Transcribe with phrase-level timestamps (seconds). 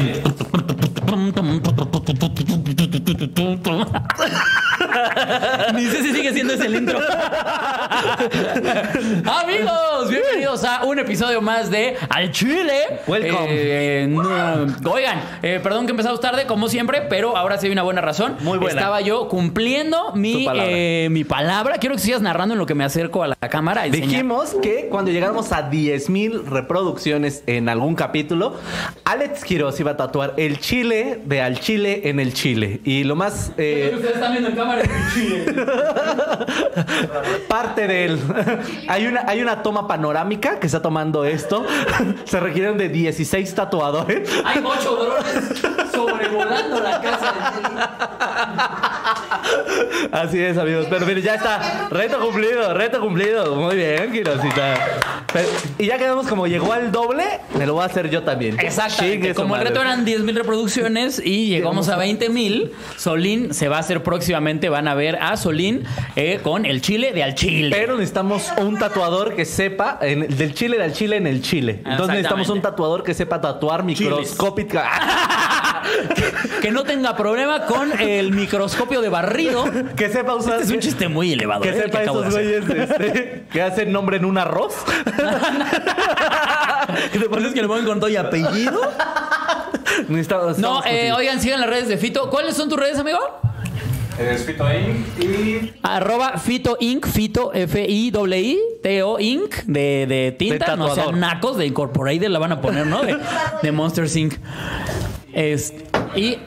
[0.00, 0.38] ええ。
[5.74, 6.98] Ni sé si sigue siendo ese el intro.
[9.24, 13.00] Amigos, bienvenidos a un episodio más de Al Chile.
[13.06, 13.46] Welcome.
[13.50, 17.82] Eh, no, oigan, eh, perdón que empezamos tarde, como siempre, pero ahora sí hay una
[17.82, 18.36] buena razón.
[18.40, 18.80] Muy buena.
[18.80, 20.70] Estaba yo cumpliendo mi palabra.
[20.72, 21.78] eh, mi palabra.
[21.78, 23.84] Quiero que sigas narrando en lo que me acerco a la cámara.
[23.84, 28.56] Dijimos que cuando llegáramos a 10.000 reproducciones en algún capítulo,
[29.04, 32.80] Alex Quiroz iba a tatuar el chile de al chile en el chile.
[32.84, 34.82] Y lo más eh, Ustedes están viendo en cámara
[35.14, 35.17] Chile.
[37.48, 38.18] parte de él.
[38.88, 41.64] hay, una, hay una toma panorámica que está tomando esto.
[42.24, 44.28] Se requieren de 16 tatuadores.
[44.44, 47.38] Hay ocho drones sobrevolando la casa de
[50.12, 50.86] Así es, amigos.
[50.88, 51.88] Pero mire, ya está.
[51.90, 53.54] Reto cumplido, reto cumplido.
[53.56, 54.74] Muy bien, Quirosita.
[55.78, 57.24] Y ya quedamos como llegó al doble,
[57.56, 58.58] me lo voy a hacer yo también.
[58.58, 59.34] Exactamente.
[59.34, 63.68] Su Como el reto eran 10 mil reproducciones y llegamos a 20 mil, Solín se
[63.68, 64.68] va a hacer próximamente.
[64.68, 65.84] Van a ver a Solín
[66.16, 67.70] eh, con el chile de al chile.
[67.76, 71.82] Pero necesitamos un tatuador que sepa en- del chile del chile en el chile.
[71.84, 74.84] Entonces necesitamos un tatuador que sepa tatuar microscópica.
[76.60, 79.64] que no tenga problema con el microscopio de barrido.
[79.96, 80.54] que sepa usar.
[80.54, 81.62] Este es un chiste muy elevado.
[81.62, 82.64] Que eh, el sepa acabo esos de hacer.
[82.64, 84.74] güeyes este, que hacen nombre en un arroz.
[87.12, 88.80] ¿Qué te parece que le ponen con todo y apellido?
[90.08, 92.30] Necesitamos- No, eh, oigan, sigan las redes de Fito.
[92.30, 93.18] ¿Cuáles son tus redes, amigo?
[94.18, 95.22] Es Fito Inc.
[95.22, 97.06] y Arroba Fito Inc.
[97.06, 99.54] Fito F-I-I-I T-O Inc.
[99.64, 100.72] De, de tinta.
[100.72, 103.02] De no sean nacos de Incorporated la van a poner, ¿no?
[103.02, 103.16] De,
[103.62, 104.34] de Monster Inc.
[105.32, 105.72] Es,
[106.16, 106.38] y,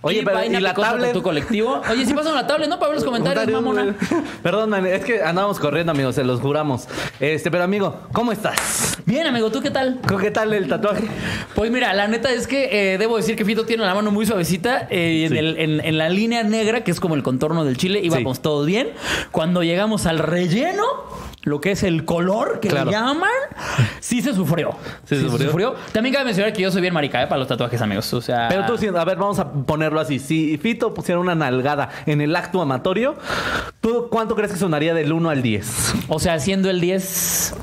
[0.00, 1.12] Oye, pero ¿y la tablet?
[1.12, 1.82] tu colectivo.
[1.90, 2.78] Oye, si pasan la tablet, ¿no?
[2.78, 3.94] Para ver los comentarios, mamona.
[4.42, 6.86] Perdón, es que andábamos corriendo, amigos, se los juramos.
[7.20, 8.98] Este, pero amigo, ¿cómo estás?
[9.06, 10.00] Bien, amigo, ¿tú qué tal?
[10.20, 11.04] ¿Qué tal el tatuaje?
[11.54, 14.24] Pues mira, la neta es que eh, debo decir que Fito tiene la mano muy
[14.26, 17.76] suavecita eh, en, el- en- en la línea negra, que es como el contorno del
[17.76, 18.42] chile, íbamos Sí.
[18.42, 18.90] todos bien.
[19.32, 20.84] Cuando llegamos al relleno,
[21.42, 22.86] lo que es el color que Claro.
[22.90, 23.30] le llaman,
[24.00, 24.70] sí se sufrió.
[25.04, 25.74] Sí se sufrió.
[25.92, 28.12] También cabe mencionar que yo soy bien marica eh, para los tatuajes, amigos.
[28.12, 30.18] O sea, Pero tú, sí, a ver, vamos a ponerlo así.
[30.18, 33.16] Si Fito pusiera una nalgada en el acto amatorio,
[33.80, 35.94] ¿tú cuánto crees que sonaría del 1 al 10?
[36.08, 37.54] o sea, siendo el 10.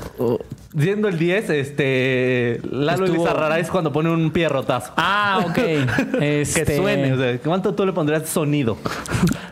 [0.78, 2.60] Siendo el 10, este.
[2.70, 4.92] Lalo Estuvo- Elizarrara es cuando pone un pierrotazo.
[4.96, 5.58] Ah, ok.
[6.20, 7.12] Este, Que suene.
[7.12, 8.76] O sea, ¿cuánto tú le pondrías sonido?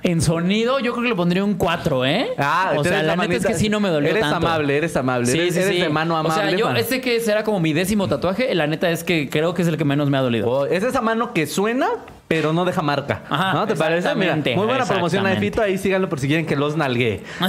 [0.04, 2.26] En sonido, yo creo que le pondría un 4, ¿eh?
[2.36, 4.36] Ah, o sea, la neta es que sí no me dolió eres tanto.
[4.36, 6.76] amable, eres amable, eres- eres de mano O sea, amable, yo, man.
[6.76, 9.78] este que será como mi décimo tatuaje, la neta es que creo que es el
[9.78, 10.46] que menos me ha dolido.
[10.50, 11.88] Oh, es esa mano que suena,
[12.28, 13.22] pero no deja marca.
[13.28, 14.14] Ajá, ¿No te parece?
[14.14, 15.34] Mira, muy buena promoción a.
[15.36, 15.60] Fito.
[15.60, 17.22] Ahí síganlo por si quieren que los nalgue.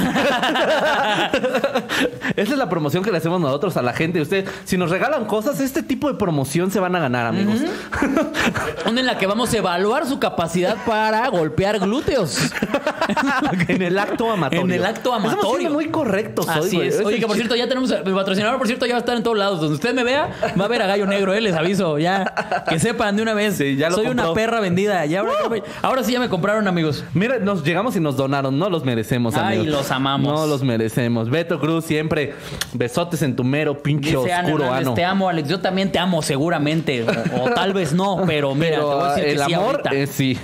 [2.36, 4.20] Esa es la promoción que le hacemos nosotros a la gente.
[4.20, 7.60] Ustedes, si nos regalan cosas, este tipo de promoción se van a ganar, amigos.
[8.90, 12.52] Una en la que vamos a evaluar su capacidad para golpear glúteos.
[13.68, 14.66] en el acto amatorio.
[14.66, 15.70] En el acto amatorio.
[15.70, 17.00] muy correctos hoy, Así es.
[17.00, 19.24] Oye, que por cierto, ya tenemos mi patrocinador, por cierto, ya va a estar en
[19.24, 19.60] todos lados.
[19.60, 21.98] Donde usted me vea, va a ver a Gallo Negro, eh, les aviso.
[21.98, 22.34] Ya,
[22.68, 23.56] que sepan de una vez.
[23.56, 25.06] Sí, ya lo Soy una perra vendida.
[25.06, 25.34] Ya, ahora,
[25.82, 27.04] ahora sí ya me compraron, amigos.
[27.14, 28.58] Mira, nos llegamos y nos donaron.
[28.58, 29.80] No los merecemos, Ay, amigos.
[29.80, 30.34] los amamos.
[30.34, 31.30] No los merecemos.
[31.30, 32.34] Beto Cruz, siempre
[32.74, 34.94] besotes en tu mero pinche Dice oscuro ano.
[34.94, 35.48] te amo, Alex.
[35.50, 37.06] Yo también te amo, seguramente.
[37.34, 39.40] O, o tal vez no, pero mira, Pero te voy a ah, decir que el
[39.46, 39.90] sí amor, ahorita.
[39.96, 40.38] eh, sí.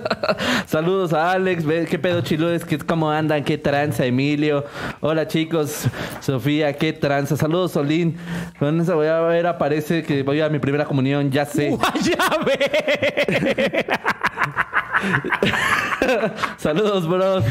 [0.66, 1.64] Saludos a Alex.
[1.88, 2.64] ¿Qué pedo, chiludes?
[2.64, 3.44] ¿Qué, ¿Cómo andan?
[3.44, 4.64] ¿Qué tranza, Emilio?
[5.00, 5.84] Hola, chicos.
[6.20, 7.36] Sofía, ¿qué tranza?
[7.36, 8.16] Saludos, Solín.
[8.58, 11.76] Con esa voy a ver, aparece que voy a mi primera comunión, ya sé.
[12.02, 13.39] ¡Ya ve!
[16.58, 17.44] Saludos, bros.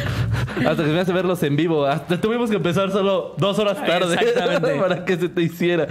[0.67, 1.85] Hasta que me hace verlos en vivo.
[1.85, 4.17] Hasta tuvimos que empezar solo dos horas tarde.
[4.79, 5.87] Para que se te hiciera.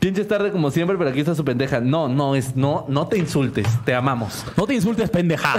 [0.00, 1.80] Pinches tarde como siempre, pero aquí está su pendeja.
[1.80, 3.66] No, no, es, no, no te insultes.
[3.84, 4.44] Te amamos.
[4.56, 5.54] No te insultes, pendeja.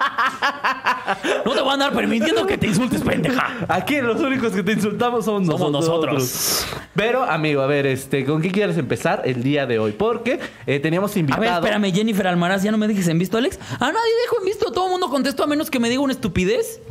[1.44, 3.48] No te voy a andar permitiendo que te insultes, pendeja.
[3.68, 6.14] Aquí los únicos que te insultamos somos, Somos nosotros.
[6.14, 6.66] nosotros.
[6.94, 9.92] Pero, amigo, a ver, este, ¿con qué quieres empezar el día de hoy?
[9.92, 11.40] Porque eh, teníamos A invitado.
[11.42, 13.58] ver, espérame, Jennifer Almaraz, ¿ya no me dejes en visto, Alex?
[13.74, 16.12] A nadie dejo en visto, todo el mundo contestó a menos que me diga una
[16.12, 16.80] estupidez.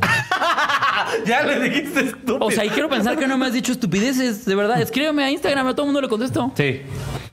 [1.26, 2.38] Ya le dijiste estúpido.
[2.40, 4.80] O sea, y quiero pensar que no me has dicho estupideces, de verdad.
[4.80, 6.52] Escríbeme a Instagram, a todo el mundo le contesto.
[6.56, 6.82] Sí,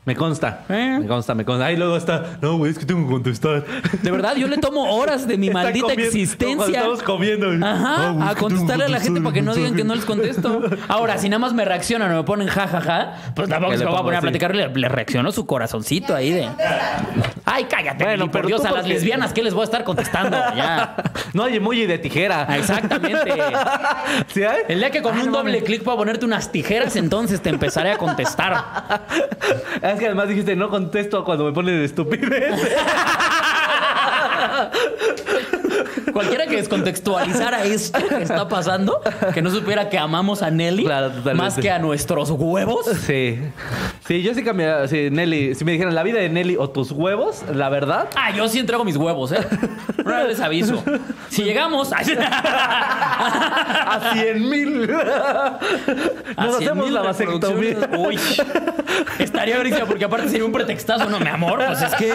[0.08, 0.64] me consta.
[0.70, 1.00] ¿Eh?
[1.02, 1.66] Me consta, me consta.
[1.66, 2.38] Ahí luego está.
[2.42, 3.66] No, güey, es que tengo que contestar.
[4.02, 6.78] De verdad, yo le tomo horas de mi Está maldita comiendo- existencia.
[6.80, 7.66] Estamos comiendo.
[7.68, 10.06] Ajá, güey, es a contestarle a la gente para que no digan que no les
[10.06, 10.62] contesto.
[10.88, 13.80] Ahora, si nada más me reaccionan o me ponen ja, ja, ja, pues tampoco se
[13.80, 14.56] le me va a poner a platicar.
[14.56, 16.48] Le, le reaccionó su corazoncito ahí de.
[17.44, 20.38] Ay, cállate, Bueno, por Dios, a las lesbianas, ¿qué les voy a estar contestando?
[20.56, 20.96] Ya.
[21.34, 22.48] No hay emoji de tijera.
[22.58, 23.34] Exactamente.
[24.34, 24.62] ¿Sí hay?
[24.70, 27.92] El día que con un no doble clic puedo ponerte unas tijeras, entonces te empezaré
[27.92, 28.64] a contestar.
[29.98, 32.54] Que además dijiste, no contesto cuando me ponen estupidez.
[36.14, 39.02] Cualquiera que descontextualizara esto que está pasando,
[39.34, 42.86] que no supiera que amamos a Nelly Claro, más que a nuestros huevos.
[43.06, 43.40] Sí.
[44.08, 44.88] Sí, yo sí cambiaría.
[44.88, 45.56] Sí, Nelly.
[45.56, 48.08] Si me dijeran la vida de Nelly o tus huevos, la verdad.
[48.16, 49.46] Ah, yo sí entrego mis huevos, ¿eh?
[50.06, 50.82] Una les aviso.
[51.30, 54.88] Si llegamos a, A 100 mil.
[54.88, 57.90] Nos a 100,000 hacemos la vasectomía.
[57.98, 58.20] Uy,
[59.20, 62.14] estaría bricia porque aparte sería un pretextazo, no, mi amor, pues es que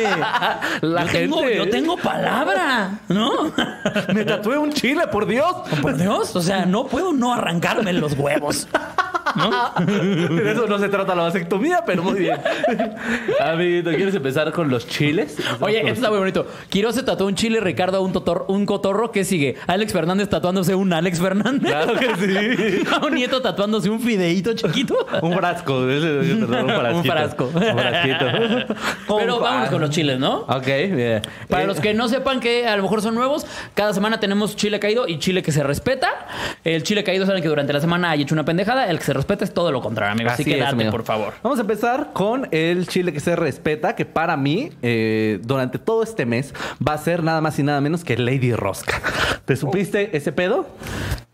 [0.81, 3.51] La yo, tengo, gente- yo tengo palabra, ¿no?
[4.14, 5.54] Me tatué un chile, por Dios.
[5.81, 8.69] Por Dios, o sea, no puedo no arrancarme los huevos.
[9.86, 12.38] De eso no se trata la vasectomía, pero muy bien.
[13.40, 15.36] Amiguito, ¿quieres empezar con los chiles?
[15.60, 16.46] Oye, esto está muy bonito.
[16.69, 19.10] Quiroz se tatuó un chile, Ricardo un, totor- un cotorro.
[19.12, 19.56] ¿Qué sigue?
[19.66, 21.70] Alex Fernández tatuándose un Alex Fernández.
[21.70, 22.82] Claro que sí.
[23.06, 25.06] un nieto tatuándose un fideíto chiquito.
[25.22, 25.78] Un frasco.
[25.78, 27.44] un frasco.
[27.54, 28.26] Un frasquito.
[29.19, 30.40] Pero vámonos fra- con los chiles, ¿no?
[30.48, 31.22] Ok, bien.
[31.48, 34.56] Para Eh, los que no sepan que a lo mejor son nuevos, cada semana tenemos
[34.56, 36.08] chile caído y chile que se respeta.
[36.64, 38.88] El chile caído saben que durante la semana hay hecho una pendejada.
[38.90, 40.31] El que se respeta es todo lo contrario, amigo.
[40.31, 40.91] Así, que es, date, amigo.
[40.91, 41.35] por favor.
[41.43, 46.03] Vamos a empezar con el chile que se respeta, que para mí, eh, durante todo
[46.03, 46.55] este mes,
[46.87, 49.00] va a ser nada más y nada menos que Lady Rosca.
[49.44, 50.67] ¿Te supiste ese pedo?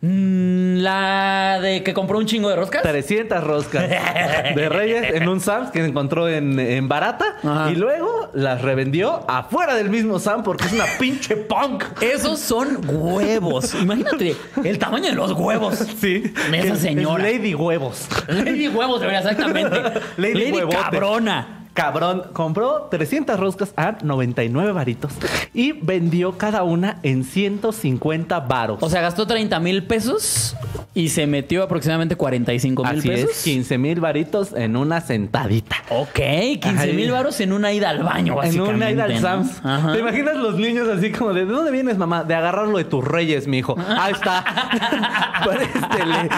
[0.01, 2.83] Mm, La de que compró un chingo de roscas.
[2.83, 3.89] 300 roscas
[4.55, 7.71] de Reyes en un Sam's que encontró en, en barata Ajá.
[7.73, 11.83] y luego las revendió afuera del mismo Sam porque es una pinche punk.
[12.01, 13.75] Esos son huevos.
[13.75, 15.75] Imagínate el tamaño de los huevos.
[16.01, 16.33] Sí.
[16.51, 17.29] De esa Es- señora.
[17.29, 18.07] es Lady Huevos.
[18.29, 19.83] Lady huevos, debería exactamente.
[20.17, 21.58] Lady cabrona.
[21.79, 25.13] Cabrón, compró 300 roscas a 99 varitos
[25.55, 28.79] y vendió cada una en 150 varos.
[28.83, 30.57] O sea, gastó 30 mil pesos
[30.93, 33.31] y se metió aproximadamente 45 mil pesos.
[33.31, 35.77] es, 15 mil varitos en una sentadita.
[35.91, 36.19] Ok,
[36.61, 38.75] 15 mil varos en una ida al baño, En básicamente.
[38.75, 39.21] una ida al ¿no?
[39.21, 39.61] Sam's.
[39.63, 39.93] Ajá.
[39.93, 42.25] ¿Te imaginas los niños así como de ¿de dónde vienes, mamá?
[42.25, 43.77] De agarrarlo de tus reyes, mi hijo.
[43.79, 44.45] Ahí está.
[45.45, 46.29] Préstele.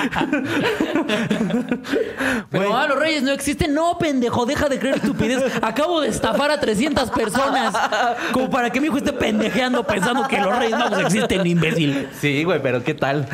[2.51, 3.73] Pero Güey, ah, los reyes no existen.
[3.73, 5.30] No, pendejo, deja de creer estupidez.
[5.63, 7.75] Acabo de estafar a 300 personas.
[8.33, 12.09] Como para que mi hijo esté pendejeando pensando que los reyes magos existen, imbécil.
[12.21, 13.27] Sí, güey, pero ¿qué tal?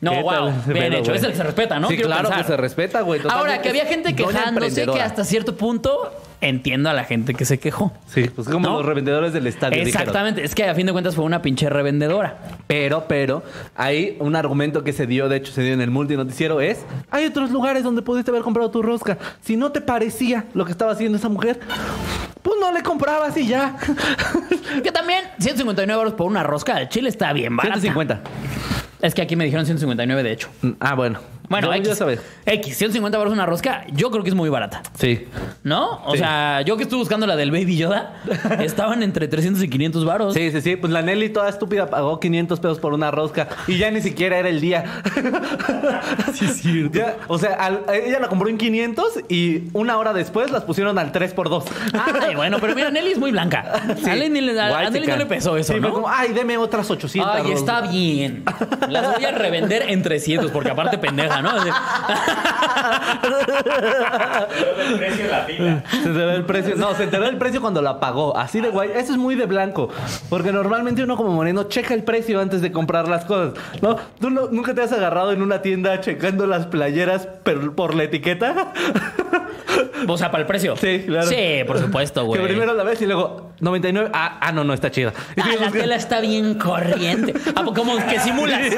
[0.00, 0.30] No, ¿Qué wow.
[0.30, 0.44] tal?
[0.66, 1.04] Bien Pero, hecho.
[1.12, 1.16] güey.
[1.18, 1.88] Es el que se respeta, ¿no?
[1.88, 2.44] Sí, Quiero claro pensar.
[2.44, 3.20] que se respeta, güey.
[3.28, 6.12] Ahora, que había gente quejándose que hasta cierto punto
[6.42, 7.92] entiendo a la gente que se quejó.
[8.06, 8.76] Sí, pues como ¿No?
[8.78, 10.02] los revendedores del estadio dijeron.
[10.02, 10.44] Exactamente.
[10.44, 12.38] Es que a fin de cuentas fue una pinche revendedora.
[12.66, 13.42] Pero, pero,
[13.74, 17.24] hay un argumento que se dio, de hecho se dio en el multinoticiero, es, hay
[17.24, 19.16] otros lugares donde pudiste haber comprado tu rosca.
[19.40, 21.60] Si no te parecía lo que estaba haciendo esa mujer,
[22.42, 23.76] pues no le comprabas y ya.
[24.82, 27.80] Que también 159 euros por una rosca de chile está bien barata.
[27.80, 28.20] 150.
[29.00, 30.48] Es que aquí me dijeron 159 de hecho.
[30.80, 31.20] Ah, bueno.
[31.52, 32.20] Bueno, Yo- X, ya sabes.
[32.46, 34.82] X, 150 euros una rosca, yo creo que es muy barata.
[34.98, 35.26] Sí.
[35.62, 36.02] ¿No?
[36.04, 36.18] O Sí.
[36.18, 38.14] sea, yo que estuve buscando la del Baby Yoda,
[38.60, 40.34] estaban entre 300 y 500 varos.
[40.34, 40.76] Sí, sí, sí.
[40.76, 44.38] Pues la Nelly toda estúpida pagó 500 pesos por una rosca y ya ni siquiera
[44.38, 44.84] era el día.
[46.34, 46.98] Sí, es cierto.
[46.98, 50.98] Ya, o sea, al- ella la compró en 500 y una hora después las pusieron
[50.98, 53.64] al 3 por 2 Ay, bueno, pero mira, Nelly es muy blanca.
[54.04, 55.92] A Nelly, le- a- a Nelly no le pesó eso, Sí, ¿no?
[55.92, 57.30] como, ay, deme otras 800.
[57.34, 57.58] Ay, roscas".
[57.60, 58.44] está bien.
[58.88, 61.50] Las voy a revender en 300, porque aparte pendeja, ¿no?
[64.78, 65.46] El precio la.
[65.90, 66.76] Se enteró del precio.
[66.76, 67.04] No, se
[67.38, 68.36] precio cuando la pagó.
[68.36, 68.90] Así de guay.
[68.94, 69.88] Eso es muy de blanco.
[70.28, 73.54] Porque normalmente uno como moreno checa el precio antes de comprar las cosas.
[73.80, 73.96] ¿No?
[74.20, 77.26] ¿Tú no- nunca te has agarrado en una tienda checando las playeras
[77.74, 78.72] por la etiqueta?
[80.06, 80.76] O sea, para el precio.
[80.76, 81.28] Sí, claro.
[81.28, 82.40] Sí, por supuesto, güey.
[82.40, 84.10] Que primero la ves y luego 99.
[84.12, 85.12] Ah, ah no, no está chida.
[85.40, 87.34] Ah, la tela está bien corriente.
[87.54, 88.60] Ah, pues, como que simulas.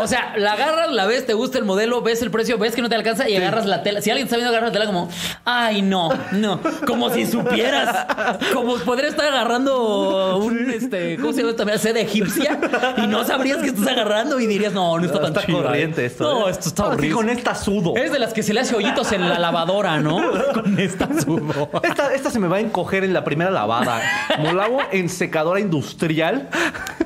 [0.00, 2.82] O sea, la agarras, la ves, te gusta el modelo, ves el precio, ves que
[2.82, 4.00] no te alcanza y agarras la tela.
[4.00, 5.08] Si alguien está viendo agarrar la tela como,
[5.44, 6.60] ay, no, no.
[6.86, 8.06] Como si supieras.
[8.52, 11.78] Como podría estar agarrando un, este, ¿cómo se llama también?
[11.78, 12.58] Seda egipcia
[12.96, 15.62] y no sabrías que estás agarrando y dirías, no, no está tan está chido.
[15.62, 16.24] corriente esto.
[16.24, 16.50] No, ¿eh?
[16.50, 17.14] esto está horrible.
[17.14, 17.94] con esta sudo.
[17.96, 20.18] Es de las que se le hace hoyitos en la lavadora, ¿no?
[20.78, 21.08] Esta.
[21.82, 24.00] Esta, esta se me va a encoger en la primera lavada.
[24.36, 26.48] Como la hago en secadora industrial.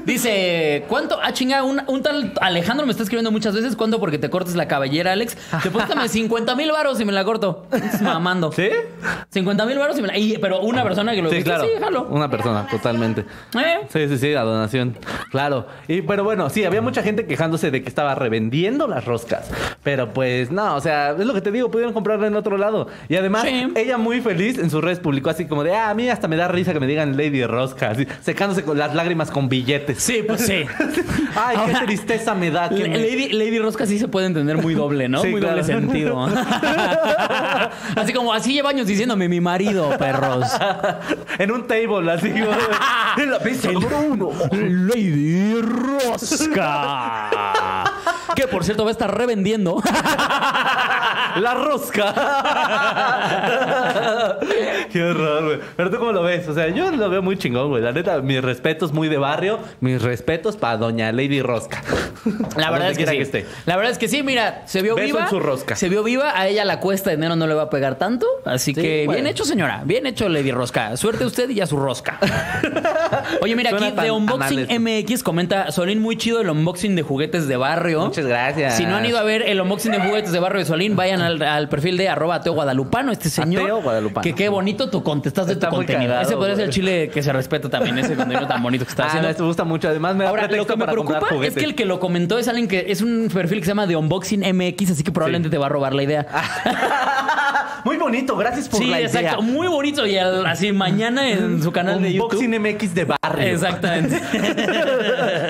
[0.04, 1.18] Dice, ¿cuánto?
[1.22, 3.76] Ah, chinga, un, un tal Alejandro me está escribiendo muchas veces.
[3.76, 5.36] ¿Cuánto porque te cortes la cabellera, Alex?
[5.62, 7.66] Te póstame 50 mil varos y me la corto.
[8.00, 8.50] Mamando.
[8.52, 8.68] ¿Sí?
[9.30, 10.18] 50 mil varos y me la...
[10.18, 11.64] y- pero una persona que lo Sí, claro.
[11.64, 12.02] sí, jalo.
[12.10, 13.24] Una persona, totalmente.
[13.54, 13.86] ¿Eh?
[13.92, 14.96] Sí, sí, sí, la donación.
[15.30, 15.66] Claro.
[15.88, 19.50] Y pero bueno, sí, había mucha gente quejándose de que estaba revendiendo las roscas.
[19.84, 22.88] Pero pues no, o sea, es lo que te digo, pudieron comprarla en otro lado.
[23.08, 23.72] Y además, Sí.
[23.76, 26.36] ella muy feliz en sus redes publicó así como de, ah, a mí hasta me
[26.36, 29.98] da risa que me digan Lady Rosca, así, secándose con las lágrimas con billetes.
[30.02, 30.64] Sí, pues sí.
[31.36, 32.68] Ay, Ahora, qué tristeza me da.
[32.68, 35.22] que me- Lady, Lady Rosca sí se puede entender muy doble, ¿no?
[35.22, 36.26] Sí, muy doble sentido.
[37.96, 40.46] así como, así lleva años diciéndome mi marido, perros.
[41.38, 42.28] en un table, así.
[42.28, 44.30] en la pista número uno.
[44.52, 47.30] Lady Rosca.
[48.34, 49.82] que por cierto va a estar revendiendo.
[51.36, 52.12] La rosca.
[54.90, 55.58] Qué horror, güey.
[55.76, 56.46] Pero tú cómo lo ves?
[56.48, 57.82] O sea, yo lo veo muy chingón, güey.
[57.82, 59.58] La neta, mis respetos muy de barrio.
[59.80, 61.82] Mis respetos para doña Lady Rosca.
[62.56, 63.16] La verdad es que sí.
[63.16, 63.46] esté.
[63.66, 65.22] La verdad es que sí, mira, se vio Beso viva.
[65.24, 65.76] en su rosca.
[65.76, 68.26] Se vio viva, a ella la cuesta de enero no le va a pegar tanto,
[68.44, 69.20] así Sí, que bueno.
[69.22, 69.82] bien hecho, señora.
[69.84, 70.96] Bien hecho, Lady Rosca.
[70.96, 72.18] Suerte a usted y a su rosca.
[73.42, 77.56] Oye, mira, aquí de Unboxing MX comenta Solín muy chido el unboxing de juguetes de
[77.56, 78.04] barrio.
[78.06, 78.76] Muchas gracias.
[78.76, 81.11] Si no han ido a ver el unboxing de juguetes de barrio de Solín, vayan
[81.20, 83.62] al, al perfil de arroba ateo guadalupano, este señor.
[83.64, 84.22] Ateo guadalupano.
[84.22, 86.10] Que qué bonito tu contestaste tu contenido.
[86.12, 88.90] cagado, ese podría ser el chile que se respeta también, ese contenido tan bonito que
[88.90, 89.28] está Ah, haciendo.
[89.28, 89.88] me gusta mucho.
[89.88, 92.48] Además, me da Ahora, lo que me preocupa es que el que lo comentó es
[92.48, 95.58] alguien que es un perfil que se llama de Unboxing MX, así que probablemente te
[95.58, 96.26] va a robar la idea.
[97.84, 98.36] Muy bonito.
[98.36, 99.20] Gracias por sí, la exacto.
[99.20, 99.40] idea.
[99.40, 100.06] Muy bonito.
[100.06, 102.38] Y al- así mañana en su canal de YouTube.
[102.40, 103.46] Unboxing MX de barrio.
[103.52, 104.20] Exactamente.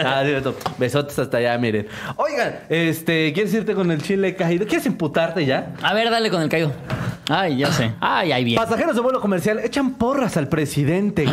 [0.05, 0.57] Ah, cierto.
[0.79, 1.87] Besotes hasta allá, miren.
[2.17, 4.67] Oigan, este, ¿quieres irte con el chile caído?
[4.67, 5.75] ¿Quieres imputarte ya?
[5.83, 6.73] A ver, dale con el caído.
[7.29, 7.93] Ay, ya sé.
[8.01, 8.57] Ay, ahí bien.
[8.61, 11.25] Pasajeros de vuelo comercial echan porras al presidente.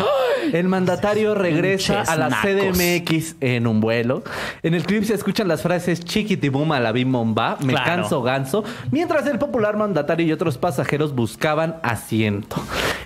[0.54, 2.30] El mandatario regresa a la.
[2.30, 4.24] CDMX en un vuelo.
[4.62, 7.86] En el clip se escuchan las frases chiquitibum a la bim bomba, me Claro.
[7.86, 12.58] canso ganso, mientras el popular mandatario y otros pasajeros buscaban asiento.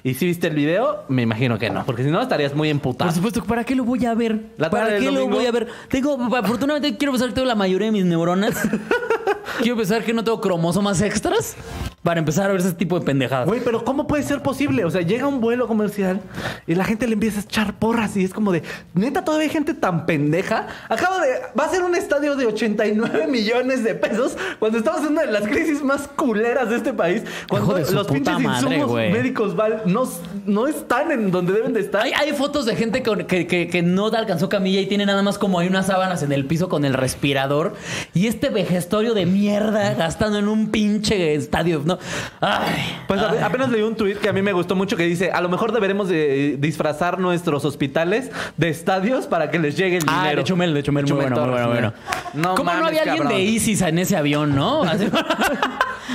[0.04, 1.06] ¿Y si viste el video?
[1.08, 3.08] Me imagino que no, porque si no estarías muy emputado.
[3.10, 4.42] Por supuesto, ¿para qué lo voy a ver?
[4.58, 5.38] ¿Para qué lo domingo.
[5.38, 5.68] voy a ver?
[5.90, 8.56] Tengo, afortunadamente quiero pensar que tengo la mayoría de mis neuronas.
[9.60, 11.56] quiero pensar que no tengo cromosomas extras
[12.04, 13.48] para empezar a ver ese tipo de pendejadas.
[13.48, 14.84] Güey, pero ¿cómo puede ser posible?
[14.86, 16.20] O sea, llega un vuelo comercial
[16.68, 18.62] y la gente le empieza a echar porras y es como de,
[18.94, 20.68] neta, todavía hay gente tan pendeja.
[20.90, 25.14] Acabo de, va a ser un estadio de 89 millones de pesos cuando estamos en
[25.14, 27.24] una de las crisis más culeras de este país.
[27.50, 29.12] Cuando los pinches madre, insumos güey.
[29.12, 30.04] médicos val- no,
[30.46, 32.02] no están en donde deben de estar.
[32.04, 35.38] Hay, hay fotos de gente que, que- que no alcanzó camilla y tiene nada más
[35.38, 37.76] como hay unas sábanas en el piso con el respirador.
[38.14, 41.93] Y este vejestorio de mierda gastando en un pinche estadio, ¿no?
[42.42, 42.98] Ay.
[43.08, 43.40] Pues ay.
[43.44, 45.72] apenas leí un tuit que a mí me gustó mucho que dice, a lo mejor
[45.72, 50.22] deberemos de disfrazar nuestros hospitales de estadios para que les llegue el dinero.
[50.24, 51.94] Ah, de Chumel, de Chumel, muy Chumel bueno, muy bueno, bueno.
[52.34, 53.38] No ¿Cómo no había alguien cabrón.
[53.38, 54.84] de ISIS en ese avión, no?
[54.84, 55.10] Así-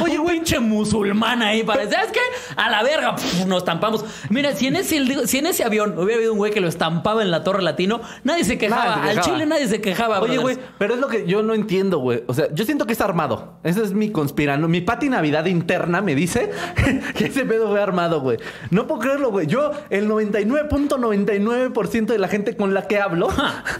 [0.00, 2.20] Oye, güey, pinche musulmán ahí para ¿sabes qué?
[2.56, 4.04] A la verga, pf, nos estampamos.
[4.30, 7.22] Mira, si en ese si en ese avión hubiera habido un güey que lo estampaba
[7.22, 8.96] en la Torre Latino, nadie se quejaba.
[8.96, 9.24] Nadie se Al.
[9.24, 12.22] Chile nadie se quejaba, Oye, güey, pero es lo que yo no entiendo, güey.
[12.28, 13.58] O sea, yo siento que es armado.
[13.64, 14.68] Esa es mi conspirano.
[14.68, 15.67] Mi pati Navidad interna
[16.02, 16.50] me dice
[17.16, 18.38] que ese pedo fue armado, güey.
[18.70, 19.46] No puedo creerlo, güey.
[19.46, 23.28] Yo, el 99.99% de la gente con la que hablo,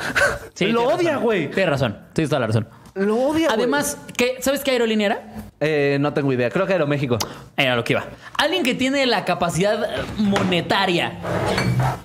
[0.55, 1.23] Sí, lo odia, razón.
[1.25, 1.51] güey.
[1.51, 2.69] Tienes razón, tienes toda la razón.
[2.95, 3.59] Lo odia, güey.
[3.61, 5.23] Además, ¿qué, ¿sabes qué aerolínea era?
[5.61, 6.51] Eh, no tengo idea.
[6.51, 7.17] Creo que era México.
[7.57, 8.05] Era lo que iba.
[8.37, 11.13] Alguien que tiene la capacidad monetaria,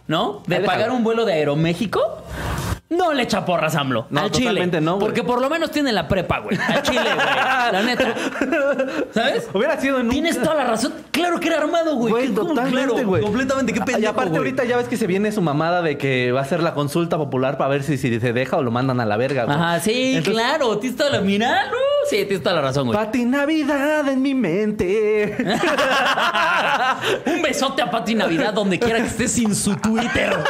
[0.07, 0.43] ¿no?
[0.45, 1.99] De pagar un vuelo de Aeroméxico.
[2.97, 4.07] No le echa porras AMLO.
[4.09, 4.65] No, al Chile.
[4.81, 4.99] no.
[4.99, 6.57] Porque por lo menos tiene la prepa, güey.
[6.57, 7.27] Al Chile, güey.
[7.71, 8.13] La neta.
[9.13, 9.49] ¿Sabes?
[9.53, 10.11] Hubiera sido en un...
[10.11, 10.93] Tienes toda la razón.
[11.11, 12.11] Claro que era armado, güey.
[12.11, 13.21] Güey, totalmente, Claro, güey.
[13.23, 13.73] Completamente.
[13.73, 16.41] Qué pendejo, Y aparte ahorita ya ves que se viene su mamada de que va
[16.41, 19.05] a ser la consulta popular para ver si, si se deja o lo mandan a
[19.05, 19.55] la verga, güey.
[19.57, 20.77] Ajá, sí, Entonces, claro.
[20.79, 21.21] Tienes toda la...
[21.21, 21.77] Mira, no.
[22.09, 22.97] Sí, tienes toda la razón, güey.
[22.97, 25.37] Pati Navidad en mi mente.
[27.25, 30.33] Un besote a Pati Navidad donde quiera que estés sin su Twitter.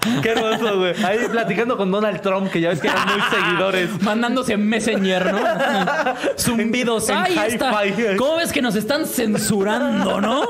[0.22, 0.94] Qué hermoso, güey.
[1.04, 4.02] Ahí platicando con Donald Trump, que ya ves que eran muy seguidores.
[4.02, 5.40] Mandándose Messenger, ¿no?
[6.38, 7.08] Zumbidos.
[7.08, 7.72] En Ahí está.
[8.16, 10.42] ¿Cómo ves que nos están censurando, no?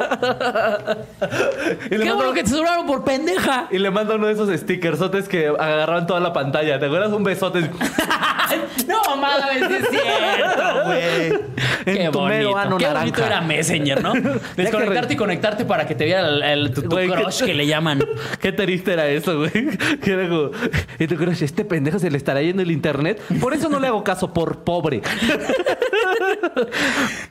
[1.86, 3.66] Y le, Qué manda, bueno que te censuraron por pendeja.
[3.70, 6.78] y le manda uno de esos stickersotes que agarraban toda la pantalla.
[6.78, 7.12] ¿Te acuerdas?
[7.12, 7.60] Un besote.
[8.86, 11.32] no, mamada, es cierto, güey.
[11.86, 12.58] En Qué tu mero bonito.
[12.58, 13.00] ano Qué naranja.
[13.04, 14.12] bonito era Messenger, ¿no?
[14.56, 17.42] Desconectarte re- y conectarte para que te viera el, el- tu, tu Güey, qué- crush
[17.42, 18.00] que le llaman.
[18.40, 19.50] Qué triste era eso, güey.
[20.02, 20.50] Que era como,
[20.98, 23.20] y tú crees, este pendejo se le estará yendo el internet.
[23.40, 25.02] Por eso no le hago caso, por pobre.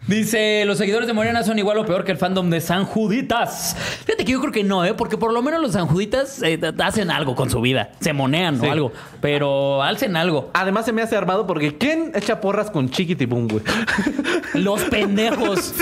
[0.07, 3.75] Dice, los seguidores de Morena son igual o peor que el fandom de San Juditas.
[4.05, 4.93] Fíjate que yo creo que no, ¿eh?
[4.93, 7.91] Porque por lo menos los San Juditas eh, hacen algo con su vida.
[7.99, 8.65] Se monean Sí.
[8.65, 8.91] o algo.
[9.21, 10.49] Pero hacen algo.
[10.53, 13.63] Además se me hace armado porque ¿quién echa porras con Chiquitibum, güey?
[14.55, 15.73] Los pendejos.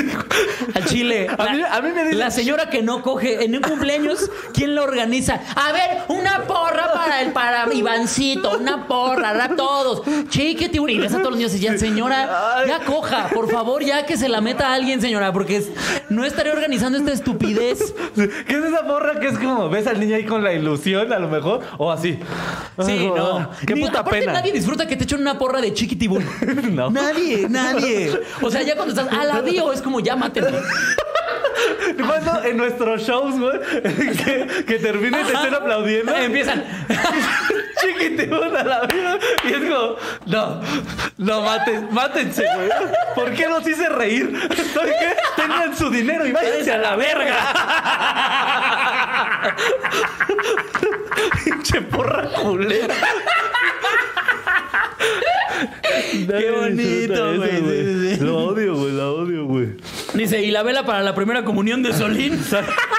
[0.74, 1.28] Al chile.
[1.38, 4.76] A mí- a mí me dicen- La señora que no coge en un cumpleaños, ¿quién
[4.76, 5.40] lo organiza?
[5.56, 10.02] A ver, una porra para el para Ivancito, una porra, a todos.
[10.30, 10.96] Chique tiburón.
[10.96, 14.18] Y ves a todos los niños y ya, señora, ya coja, por favor, ya que
[14.18, 15.70] se la meta a alguien, señora, porque es-
[16.10, 17.94] no estaré organizando esta estupidez.
[18.16, 21.20] ¿Qué es esa porra que es como ves al niño ahí con la ilusión, a
[21.20, 21.62] lo mejor?
[21.78, 22.20] O así.
[22.86, 23.50] Sí, Como, no.
[23.66, 24.34] Qué Ni- puta aparte, pena.
[24.34, 26.26] nadie disfruta que te echen una porra de chiquitibún.
[26.78, 26.90] No.
[26.90, 28.12] Nadie, nadie.
[28.42, 30.58] O sea, ya cuando estás a la bio es como ya mátenme.
[32.08, 36.64] Cuando en nuestros shows, güey, que, que terminen y te estén aplaudiendo, Empiezan.
[37.82, 39.20] chiquitibón a la vida.
[39.44, 40.62] Y es como, no,
[41.18, 42.70] no, maten, mátense, güey.
[43.16, 44.32] ¿Por qué nos hice reír?
[44.74, 45.16] ¿Saben qué?
[45.36, 47.36] Tengan su dinero y váyanse a la verga.
[51.44, 52.96] Pinche porra culera.
[56.12, 58.18] Qué bonito, güey.
[58.18, 59.78] Lo odio, güey, lo odio, güey.
[60.18, 62.44] Dice, y la vela para la primera comunión de Solín.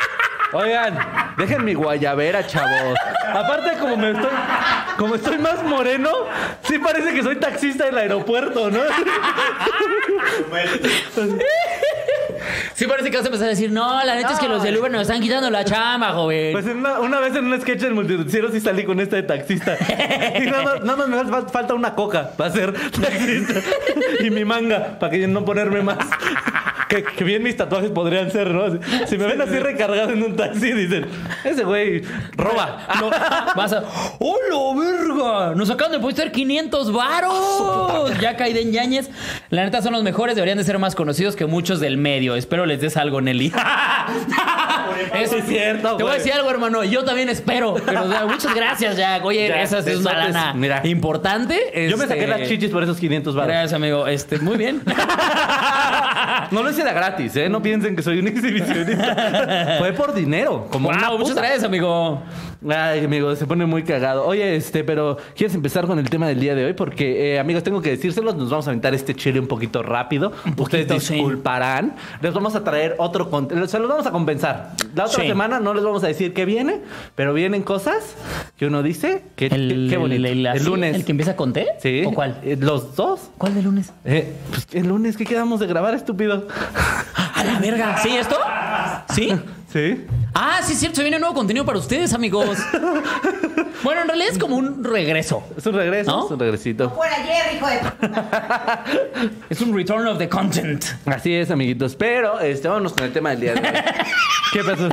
[0.52, 0.98] Oigan,
[1.36, 2.96] dejen mi guayabera, chavos.
[3.34, 4.30] Aparte, como me estoy,
[4.96, 6.10] como estoy más moreno,
[6.62, 8.80] sí parece que soy taxista del aeropuerto, ¿no?
[12.74, 14.76] Sí parece que vas a empezar a decir, no, la neta es que los del
[14.78, 16.52] Uber nos están quitando la chamba, joven.
[16.52, 19.24] Pues en una, una vez en un sketch del multinacional sí salí con esta de
[19.24, 19.76] taxista.
[20.40, 23.54] Y nada más, nada más me fal- falta una coca para ser taxista.
[24.20, 25.98] Y mi manga, para que no ponerme más.
[26.88, 28.78] Que, que bien mis tatuajes podrían ser, ¿no?
[29.06, 31.06] Si, me ven así recargado en un taxi, dicen,
[31.44, 32.02] ese güey
[32.36, 32.86] roba.
[33.00, 33.84] No, vas a.
[34.18, 35.54] ¡Hola, verga!
[35.54, 38.18] Nos acaban de poner 500 varos.
[38.20, 39.10] Ya caí en Yañez.
[39.50, 40.34] La neta son los mejores.
[40.34, 42.34] Deberían de ser más conocidos que muchos del medio.
[42.36, 43.52] Espero les des algo, Nelly.
[45.14, 46.84] Eso es cierto, Te voy a decir algo, hermano.
[46.84, 47.74] Yo también espero.
[47.84, 49.24] Pero, o sea, muchas gracias, Jack.
[49.24, 50.80] Oye, Ya, esa es una lana Mira.
[50.84, 51.88] importante.
[51.90, 53.48] Yo me saqué Este, las chichis por esos 500 baros.
[53.48, 54.06] Gracias, amigo.
[54.06, 54.82] Este, muy bien.
[56.50, 57.48] No lo hice de gratis, ¿eh?
[57.48, 59.76] No piensen que soy un exhibicionista.
[59.78, 60.66] Fue por dinero.
[60.70, 62.22] Como wow, muchas gracias, amigo.
[62.68, 64.26] Ay, amigo, se pone muy cagado.
[64.26, 66.72] Oye, este, pero ¿quieres empezar con el tema del día de hoy?
[66.72, 70.32] Porque, eh, amigos, tengo que decírselos, nos vamos a aventar este chile un poquito rápido.
[70.56, 71.14] Ustedes poquito, sí.
[71.14, 71.94] disculparán.
[72.20, 73.68] Les vamos a traer otro contenido.
[73.68, 74.72] Se los vamos a compensar.
[74.96, 75.28] La otra Sí.
[75.28, 76.80] semana no les vamos a decir qué viene,
[77.14, 78.16] pero vienen cosas
[78.56, 80.26] que uno dice que El, qué bonito.
[80.26, 80.96] el- lunes.
[80.96, 81.64] ¿El que empieza con T?
[81.80, 82.02] Sí.
[82.06, 82.40] ¿O cuál?
[82.42, 83.30] Eh, Los dos.
[83.38, 83.92] ¿Cuál de lunes?
[84.04, 86.48] Eh, pues el lunes que quedamos de grabar, estúpido.
[87.34, 87.98] ¡A la verga!
[87.98, 88.36] ¿Sí, esto?
[89.14, 89.32] ¿Sí?
[89.72, 90.06] Sí.
[90.34, 92.58] Ah, sí, es cierto, se viene nuevo contenido para ustedes, amigos.
[93.84, 95.44] Bueno, en realidad es como un regreso.
[95.56, 96.24] Es un regreso, ¿No?
[96.24, 96.92] es un regresito.
[96.92, 97.78] Por ayer, hijo de...
[99.50, 100.84] Es un return of the content.
[101.06, 101.94] Así es, amiguitos.
[101.94, 103.74] Pero este, vámonos con el tema del día de hoy.
[104.52, 104.88] ¿Qué pasó?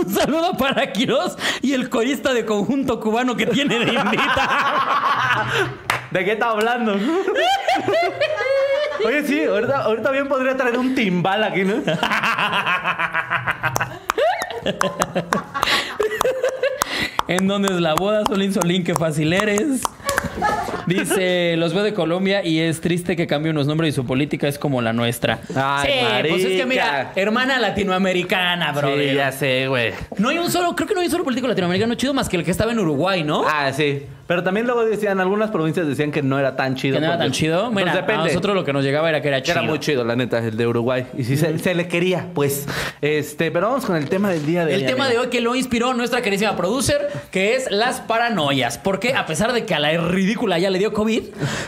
[0.00, 5.46] Un saludo para Quiroz y el corista de conjunto cubano que tiene de invita.
[6.12, 6.96] ¿De qué está hablando?
[9.04, 11.82] Oye, sí, ahorita, ahorita bien podría traer un timbal aquí, ¿no?
[17.28, 18.24] ¿En dónde es la boda?
[18.26, 19.80] Solín, Solín, qué fácil eres.
[20.86, 24.48] Dice, los veo de Colombia y es triste que cambie unos nombres y su política
[24.48, 25.38] es como la nuestra.
[25.54, 28.96] Ay, sí, pues es que mira, hermana latinoamericana, bro.
[28.96, 29.92] Sí, ya sé, güey.
[30.18, 32.36] No hay un solo, creo que no hay un solo político latinoamericano chido más que
[32.36, 33.44] el que estaba en Uruguay, ¿no?
[33.46, 34.06] Ah, sí.
[34.26, 36.94] Pero también luego decían, algunas provincias decían que no era tan chido.
[36.94, 37.64] que no era tan chido.
[37.72, 38.24] Pues Mira, a depende.
[38.28, 39.58] nosotros lo que nos llegaba era que era chido.
[39.58, 41.04] Era muy chido, la neta, el de Uruguay.
[41.18, 42.68] Y si se, se le quería, pues.
[43.00, 44.86] Este, pero vamos con el tema del día de El hoy.
[44.86, 48.78] tema de hoy que lo inspiró nuestra queridísima producer, que es las paranoias.
[48.78, 51.22] Porque a pesar de que a la ridícula ya le dio COVID,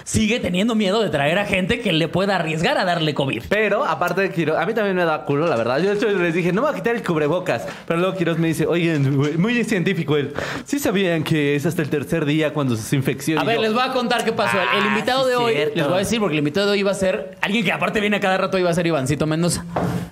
[0.05, 3.42] sigue teniendo miedo de traer a gente que le pueda arriesgar a darle COVID.
[3.48, 5.78] Pero, aparte de Quiroz, a mí también me da culo, la verdad.
[5.81, 7.66] Yo de hecho, les dije, no me voy a quitar el cubrebocas.
[7.87, 10.33] Pero luego Quiroz me dice, oigan, muy científico él.
[10.64, 13.38] ¿Sí sabían que es hasta el tercer día cuando se infección?
[13.38, 14.57] A ver, yo, les voy a contar qué pasó.
[14.57, 15.74] El- el Ah, invitado sí, de hoy, cierto.
[15.76, 18.00] les voy a decir, porque el invitado de hoy iba a ser alguien que aparte
[18.00, 19.64] viene a cada rato, iba a ser Ivancito Mendoza.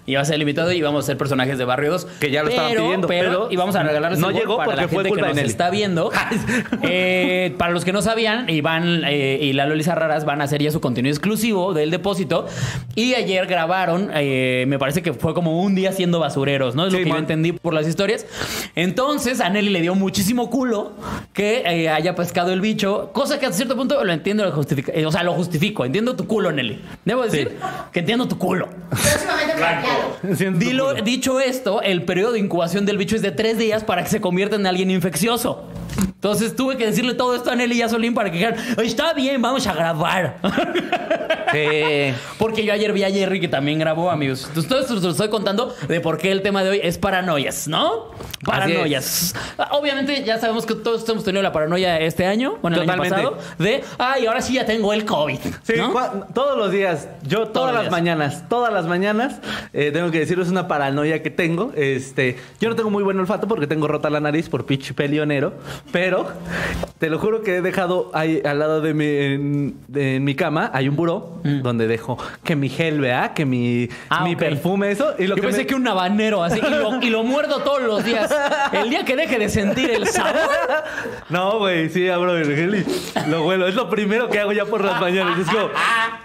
[0.07, 2.05] Iba a ser el invitado y íbamos a ser personajes de Barrio 2.
[2.21, 4.95] Que ya lo estaban Pero- pidiendo, Pero, íbamos a regalarles no llegó para la porque
[4.95, 6.11] fue gente que culpa nos está viendo.
[6.83, 10.71] Eh, para los que no sabían, Iván eh, y Lalo Raras van a hacer ya
[10.71, 12.47] su contenido exclusivo del depósito.
[12.95, 16.87] Y ayer grabaron, eh, me parece que fue como un día siendo basureros, ¿no?
[16.87, 18.27] Es lo que yo entendí por las historias.
[18.75, 20.93] Entonces, a Nelly le dio muchísimo culo
[21.33, 24.93] que eh, haya pescado el bicho, cosa que a cierto punto lo entiendo, lo justifica,
[24.95, 25.85] eh, o sea, lo justifico.
[25.85, 26.81] Entiendo tu culo, Nelly.
[27.05, 27.57] Debo decir
[27.93, 28.69] que entiendo tu culo.
[30.23, 30.27] Tu
[30.59, 31.03] Dilo- culo.
[31.03, 34.21] dicho esto, el periodo de incubación del bicho es de tres días para que se
[34.21, 35.65] convierta en alguien infeccioso.
[35.98, 39.14] Entonces tuve que decirle todo esto a Nelly y a Solín para que dijeran, está
[39.14, 40.37] bien, vamos a grabar.
[41.53, 42.14] Sí.
[42.38, 44.44] Porque yo ayer vi a Jerry que también grabó, amigos.
[44.48, 47.68] Entonces todo esto lo estoy contando de por qué el tema de hoy es paranoias,
[47.68, 48.11] ¿no?
[48.44, 49.35] Paranoias.
[49.72, 53.29] Obviamente ya sabemos que todos hemos tenido la paranoia este año, bueno, el año Totalmente.
[53.29, 55.38] pasado, de, ay, ahora sí ya tengo el COVID.
[55.62, 55.74] Sí,
[56.35, 57.92] todos los días, yo todas las días.
[57.92, 59.40] mañanas, todas las mañanas,
[59.72, 61.72] eh, tengo que decirles una paranoia que tengo.
[61.76, 65.55] Este, yo no tengo muy buen olfato porque tengo rota la nariz por pinche pelionero,
[65.93, 66.29] pero
[66.99, 70.35] te lo juro que he dejado ahí al lado de mi, en, de- en mi
[70.35, 74.90] cama, hay un buró donde dejo que mi gel, vea, que mi, Ah, mi perfume,
[74.90, 75.14] eso.
[75.19, 77.62] Y lo Yo que pensé me- que un habanero así y lo, y lo muerdo
[77.62, 78.31] todos los días.
[78.73, 80.40] El día que deje de sentir el sabor.
[81.29, 83.66] No, güey, sí, abro el gel y lo huelo.
[83.66, 85.38] Es lo primero que hago ya por las mañanas.
[85.38, 85.69] Es como,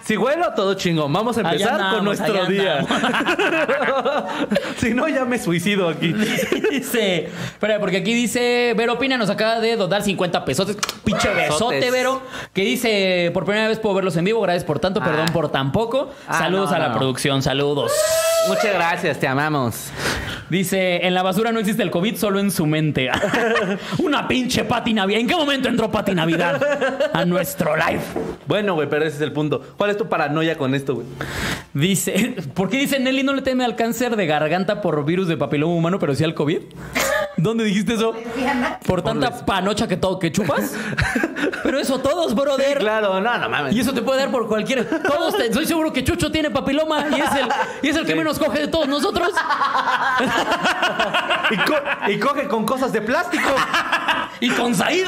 [0.04, 1.12] si huelo, todo chingón.
[1.14, 2.86] Vamos a empezar con nuestro día.
[4.78, 6.14] si no, ya me suicido aquí.
[6.72, 10.76] dice, espera, porque aquí dice, Vero Opina nos acaba de dotar 50 pesos.
[11.04, 11.92] Pinche besote.
[11.92, 12.22] Vero.
[12.54, 14.42] Que dice, por primera vez puedo verlos en vivo.
[14.42, 15.34] Gracias por tanto, perdón Ah.
[15.34, 16.12] por tan poco.
[16.28, 16.98] Ah, saludos no, a la no.
[16.98, 17.92] producción, saludos.
[18.48, 19.90] Muchas gracias, te amamos.
[20.50, 23.10] Dice, en la basura no existe el COVID, solo en su mente.
[23.98, 25.20] Una pinche Pati Navidad.
[25.20, 26.62] ¿En qué momento entró Pati Navidad
[27.14, 28.02] a nuestro live?
[28.46, 29.62] Bueno, güey, pero ese es el punto.
[29.76, 31.08] ¿Cuál es tu paranoia con esto, güey?
[31.74, 35.36] Dice, ¿por qué dice Nelly no le teme al cáncer de garganta por virus de
[35.38, 36.60] papiloma humano, pero sí al COVID?
[37.38, 38.14] ¿Dónde dijiste eso?
[38.86, 40.74] ¿Por tanta panocha que todo que chupas?
[41.64, 42.78] Pero eso todos, brother.
[42.78, 43.76] Claro, no, no mames.
[43.76, 44.86] Y eso te puede dar por cualquier.
[45.02, 47.48] Todos te- estoy seguro que Chucho tiene papiloma y es el,
[47.82, 48.18] y es el que Sí.
[48.18, 49.30] menos coge de todos nosotros.
[51.52, 53.50] Y, co- y coge con cosas de plástico.
[54.42, 55.08] Y con Said.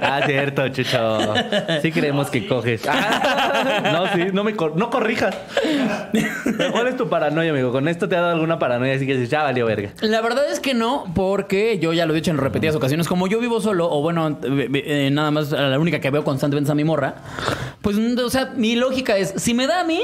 [0.00, 1.34] Ah, cierto, chucho.
[1.82, 2.82] Sí creemos que coges.
[2.86, 5.34] Ah, no, sí, no me cor- no corrijas.
[6.72, 7.72] ¿Cuál es tu paranoia, amigo?
[7.72, 8.94] ¿Con esto te ha dado alguna paranoia?
[8.94, 9.90] Así que dices, ya valió verga.
[10.00, 13.26] La verdad es que no, porque yo ya lo he dicho en repetidas ocasiones, como
[13.26, 16.70] yo vivo solo, o bueno, eh, eh, nada más la única que veo constantemente es
[16.70, 17.14] a mi morra,
[17.82, 20.00] pues, o sea, mi lógica es, si me da a mí,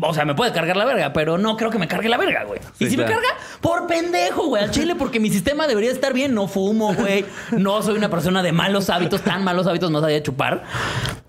[0.00, 2.44] o sea, me puede cargar la verga, pero no creo que me cargue la verga,
[2.44, 2.60] güey.
[2.78, 3.28] y si me carga,
[3.60, 7.82] por pendejo, güey, al chile, porque mi sistema debería estar bien, no fumo, güey, no
[7.82, 10.64] soy una persona de malos hábitos, tan malos hábitos no sabía chupar.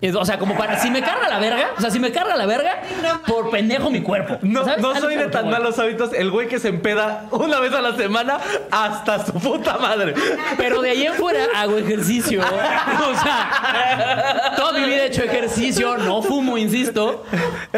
[0.00, 2.36] Es- o sea, como para, si me carga la verga, o sea, si me carga
[2.36, 2.82] la verga,
[3.26, 4.38] por pendejo mi cuerpo.
[4.42, 4.82] No, ¿sabes?
[4.82, 5.50] no soy de tan favor.
[5.66, 8.38] Malos hábitos el güey que se empeda una vez a la semana
[8.70, 10.14] hasta su puta madre.
[10.56, 12.40] Pero de ahí en fuera hago ejercicio.
[12.40, 17.24] O sea, toda mi vida he hecho ejercicio, no fumo, insisto.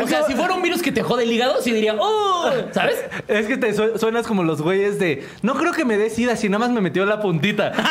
[0.01, 2.51] O sea, si fuera un virus que te jode el hígado, sí diría, ¡oh!
[2.73, 3.03] ¿Sabes?
[3.27, 6.37] Es que te su- suenas como los güeyes de no creo que me dé sida
[6.37, 7.73] si nada más me metió la puntita.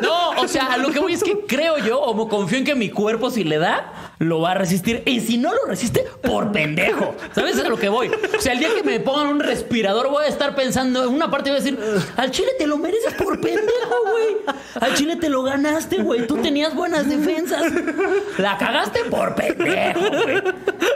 [0.00, 2.90] No, o sea, lo que voy es que creo yo, o confío en que mi
[2.90, 5.02] cuerpo, si le da, lo va a resistir.
[5.04, 7.14] Y si no lo resiste, por pendejo.
[7.34, 7.56] ¿Sabes?
[7.56, 8.08] Es a lo que voy.
[8.08, 11.30] O sea, el día que me pongan un respirador, voy a estar pensando, en una
[11.30, 11.78] parte voy a decir,
[12.16, 14.36] al chile te lo mereces por pendejo, güey.
[14.80, 16.26] Al chile te lo ganaste, güey.
[16.26, 17.62] Tú tenías buenas defensas.
[18.38, 20.42] La cagaste por pendejo, güey.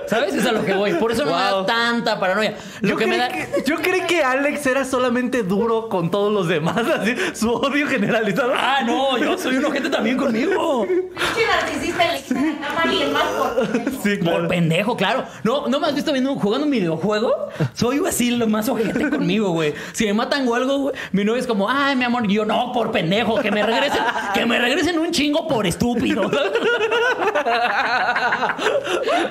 [0.06, 0.34] ¿Sabes?
[0.34, 0.94] Es a lo que voy.
[0.94, 2.54] Por eso no me da tanta paranoia.
[2.80, 3.28] Lo Yo que me da.
[3.28, 7.86] que, yo creí que Alex era solamente duro con todos los demás, así, su odio
[7.88, 8.52] generalizado.
[8.54, 10.86] Ah, no, yo soy un ojete también conmigo.
[10.86, 15.24] Pinche narcisista en más Sí, Por pendejo, claro.
[15.42, 17.48] No, no me has visto viendo, jugando un videojuego.
[17.74, 19.74] Soy así lo más ojete conmigo, güey.
[19.92, 22.44] Si me matan o algo, güey, mi novia es como, ay, mi amor, y yo
[22.44, 24.00] no, por pendejo, que me regresen,
[24.34, 26.30] que me regresen un chingo por estúpido.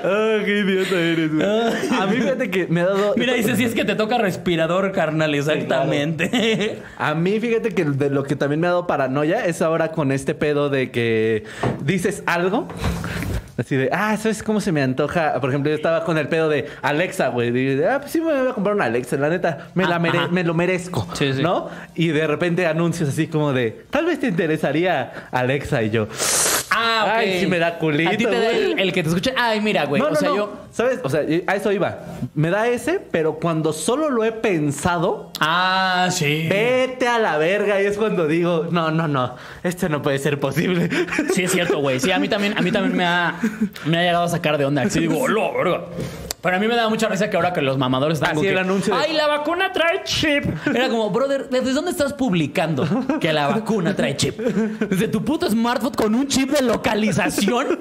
[0.07, 1.45] Ah, qué idiota eres, güey.
[1.45, 3.13] A mí fíjate que me ha dado.
[3.17, 6.81] Mira, dice, si es que te toca respirador, carnal, exactamente.
[6.97, 10.11] A mí, fíjate que de lo que también me ha dado paranoia es ahora con
[10.11, 11.43] este pedo de que
[11.83, 12.67] dices algo.
[13.57, 15.39] Así de, ah, ¿sabes cómo se me antoja?
[15.39, 17.51] Por ejemplo, yo estaba con el pedo de Alexa, güey.
[17.51, 19.99] Dije, ah, pues sí me voy a comprar una Alexa, la neta, me, la Ah,
[19.99, 20.27] mere- ajá.
[20.27, 21.41] me lo merezco, Sí, sí.
[21.41, 21.69] ¿no?
[21.95, 26.07] Y de repente anuncios así como de, tal vez te interesaría Alexa y yo.
[26.77, 27.11] Ah, ok.
[27.15, 28.71] Ay, sí me da culito, A ti te da güey.
[28.73, 29.33] el, el que te escuche.
[29.37, 30.01] Ay, mira, güey.
[30.01, 30.35] no, o no, sea, no.
[30.35, 30.53] yo.
[30.71, 30.99] ¿Sabes?
[31.03, 31.99] O sea, a eso iba.
[32.33, 36.47] Me da ese, pero cuando solo lo he pensado, Ah, sí.
[36.49, 40.39] Vete a la verga y es cuando digo, no, no, no, esto no puede ser
[40.39, 40.89] posible.
[41.33, 41.99] Sí, es cierto, güey.
[41.99, 43.39] Sí, a mí también, a mí también me ha,
[43.85, 44.89] me ha llegado a sacar de onda.
[44.89, 45.81] Sí, digo, lo, verga.
[46.45, 48.47] Pero a mí me da mucha risa que ahora que los mamadores están Así como
[48.49, 50.45] el que, anuncio de- ¡Ay, la vacuna trae chip!
[50.67, 52.87] Era como, brother, ¿desde dónde estás publicando
[53.19, 54.39] que la vacuna trae chip?
[54.39, 57.79] Desde tu puto smartphone con un chip de localización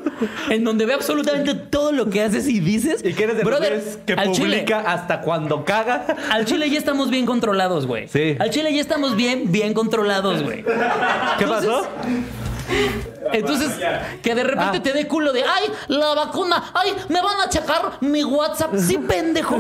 [0.49, 3.05] en donde ve absolutamente todo lo que haces y dices.
[3.05, 6.07] Y que eres de los brother, güeyes que al chile, publica hasta cuando caga.
[6.31, 8.09] al chile ya estamos bien controlados, güey.
[8.09, 8.35] Sí.
[8.39, 10.65] Al chile ya estamos bien, bien controlados, güey.
[11.39, 11.87] ¿Qué pasó?
[13.33, 13.71] Entonces,
[14.23, 14.83] que de repente Ah.
[14.83, 18.75] te dé culo de, ay, la vacuna, ay, me van a checar mi WhatsApp.
[18.77, 19.59] Sí, pendejo.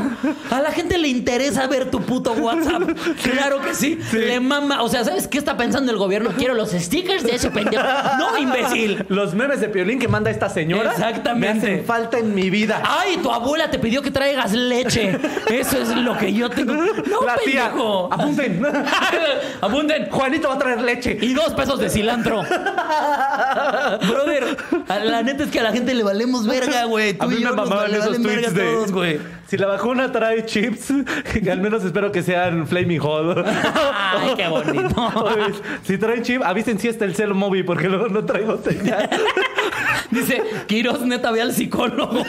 [0.50, 2.82] A la gente le interesa ver tu puto WhatsApp.
[3.22, 3.98] Claro que sí.
[4.12, 4.82] Le mama.
[4.82, 6.30] O sea, ¿sabes qué está pensando el gobierno?
[6.36, 7.82] Quiero los stickers de ese pendejo.
[8.18, 9.04] No, imbécil.
[9.08, 11.52] Los memes de Piolín que manda esta señora Exactamente.
[11.66, 12.82] me hacen falta en mi vida.
[12.86, 15.18] Ay, tu abuela te pidió que traigas leche.
[15.50, 16.74] Eso es lo que yo tengo.
[16.74, 18.08] No, La tía, pendejo.
[18.12, 18.66] apunten.
[19.60, 20.10] Apunten.
[20.10, 21.16] Juanito va a traer leche.
[21.20, 22.42] Y dos pesos de cilantro.
[24.08, 24.56] Brother,
[25.04, 27.14] la neta es que a la gente le valemos verga, güey.
[27.14, 28.72] Tú A mí y yo me nos mamaban le esos valen verga tweets a de...
[28.72, 29.20] todos, güey.
[29.48, 30.92] Si la vacuna trae chips,
[31.42, 33.44] que al menos espero que sean Flaming Hot.
[33.46, 35.12] Ay, qué bonito.
[35.84, 39.08] Si traen chip, avisen si está el celo móvil porque luego no traigo señal.
[40.10, 42.22] Dice, Quiroz neta ve al psicólogo.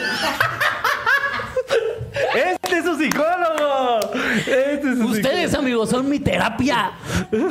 [2.34, 4.00] ¡Este es su psicólogo!
[4.38, 6.92] ¡Este es su Ustedes, amigos, son mi terapia.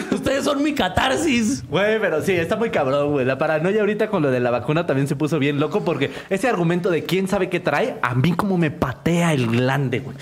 [0.09, 1.67] Ustedes son mi catarsis.
[1.67, 3.25] Güey, pero sí, está muy cabrón, güey.
[3.25, 6.47] La paranoia ahorita con lo de la vacuna también se puso bien loco porque ese
[6.47, 10.15] argumento de quién sabe qué trae, a mí como me patea el glande, güey.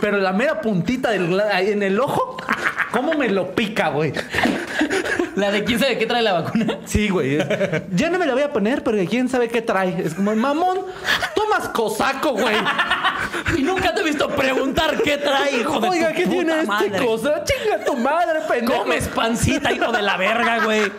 [0.00, 2.38] Pero la mera puntita del glande en el ojo,
[2.90, 4.14] ¿cómo me lo pica, güey?
[5.40, 6.78] La de quién sabe qué trae la vacuna.
[6.84, 7.38] Sí, güey.
[7.92, 10.02] Ya no me la voy a poner porque quién sabe qué trae.
[10.04, 10.78] Es como, mamón,
[11.34, 12.56] tomas cosaco, güey.
[13.56, 16.62] Y nunca te he visto preguntar qué trae, hijo de Oiga, tu ¿qué puta tiene
[16.64, 16.86] madre.
[16.86, 17.44] este cosa?
[17.44, 18.82] Chinga tu madre, pendejo.
[18.82, 20.82] Comes pancita, hijo de la verga, güey.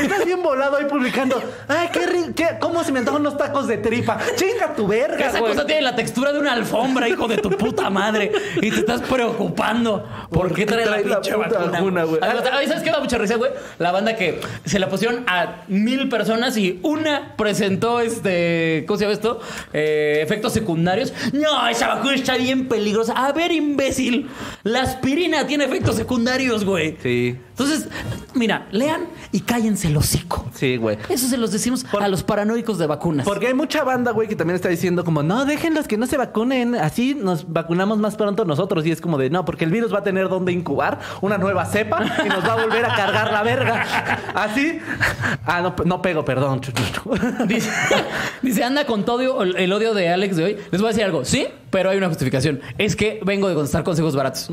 [0.00, 1.40] Estás bien volado ahí publicando.
[1.68, 2.32] Ay, qué rico.
[2.60, 4.18] ¿Cómo se me antojan los tacos de tripa?
[4.36, 5.52] Chinga tu verga, Esa güey.
[5.52, 8.32] cosa tiene la textura de una alfombra, hijo de tu puta madre.
[8.56, 10.04] Y te estás preocupando.
[10.30, 11.70] ¿Por qué trae, trae la pinche vacuna?
[11.70, 12.13] vacuna, güey?
[12.20, 13.50] Ay, ¿Sabes qué da mucha risa, güey?
[13.78, 18.84] La banda que se la pusieron a mil personas y una presentó este.
[18.86, 19.40] ¿Cómo se llama esto?
[19.72, 21.12] Eh, efectos secundarios.
[21.32, 23.12] No, esa vacuna está bien peligrosa.
[23.14, 24.28] A ver, imbécil.
[24.62, 26.96] La aspirina tiene efectos secundarios, güey.
[27.02, 27.88] Sí, Entonces,
[28.34, 30.44] mira, lean y cállense el hocico.
[30.54, 30.98] sí, güey.
[31.08, 33.24] Eso se los decimos a los paranoicos de vacunas.
[33.24, 36.16] Porque hay mucha banda, güey, que también está diciendo como, no, déjenlos que no se
[36.16, 38.84] vacunen, así nos vacunamos más pronto nosotros.
[38.86, 41.64] Y es como de, no, porque el virus va a tener donde incubar una nueva
[41.64, 43.86] cepa y nos va a volver a cargar la verga.
[44.34, 44.80] Así.
[45.46, 46.60] Ah, no, no pego, perdón.
[47.46, 47.70] Dice,
[48.42, 50.58] dice, anda con todo el odio de Alex de hoy.
[50.72, 52.60] Les voy a decir algo, sí, pero hay una justificación.
[52.78, 54.48] Es que vengo de contestar consejos baratos.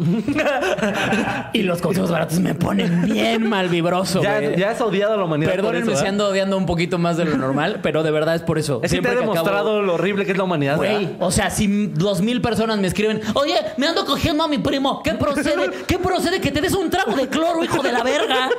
[1.54, 5.26] y los consejos baratos me ponen bien mal vibroso, Ya, ya has odiado a la
[5.26, 5.52] humanidad.
[5.52, 6.08] Perdónenme si ¿eh?
[6.08, 8.82] ando odiando un poquito más de lo normal, pero de verdad es por eso.
[8.84, 10.78] Es que te he Siempre acabo- demostrado lo horrible que es la humanidad.
[10.78, 14.58] Güey, o sea, si dos mil personas me escriben, oye, me ando cogiendo a mi
[14.58, 15.70] primo, ¿qué procede?
[15.88, 18.50] ¿Qué procede que te des un trago de cloro, hijo de la verga?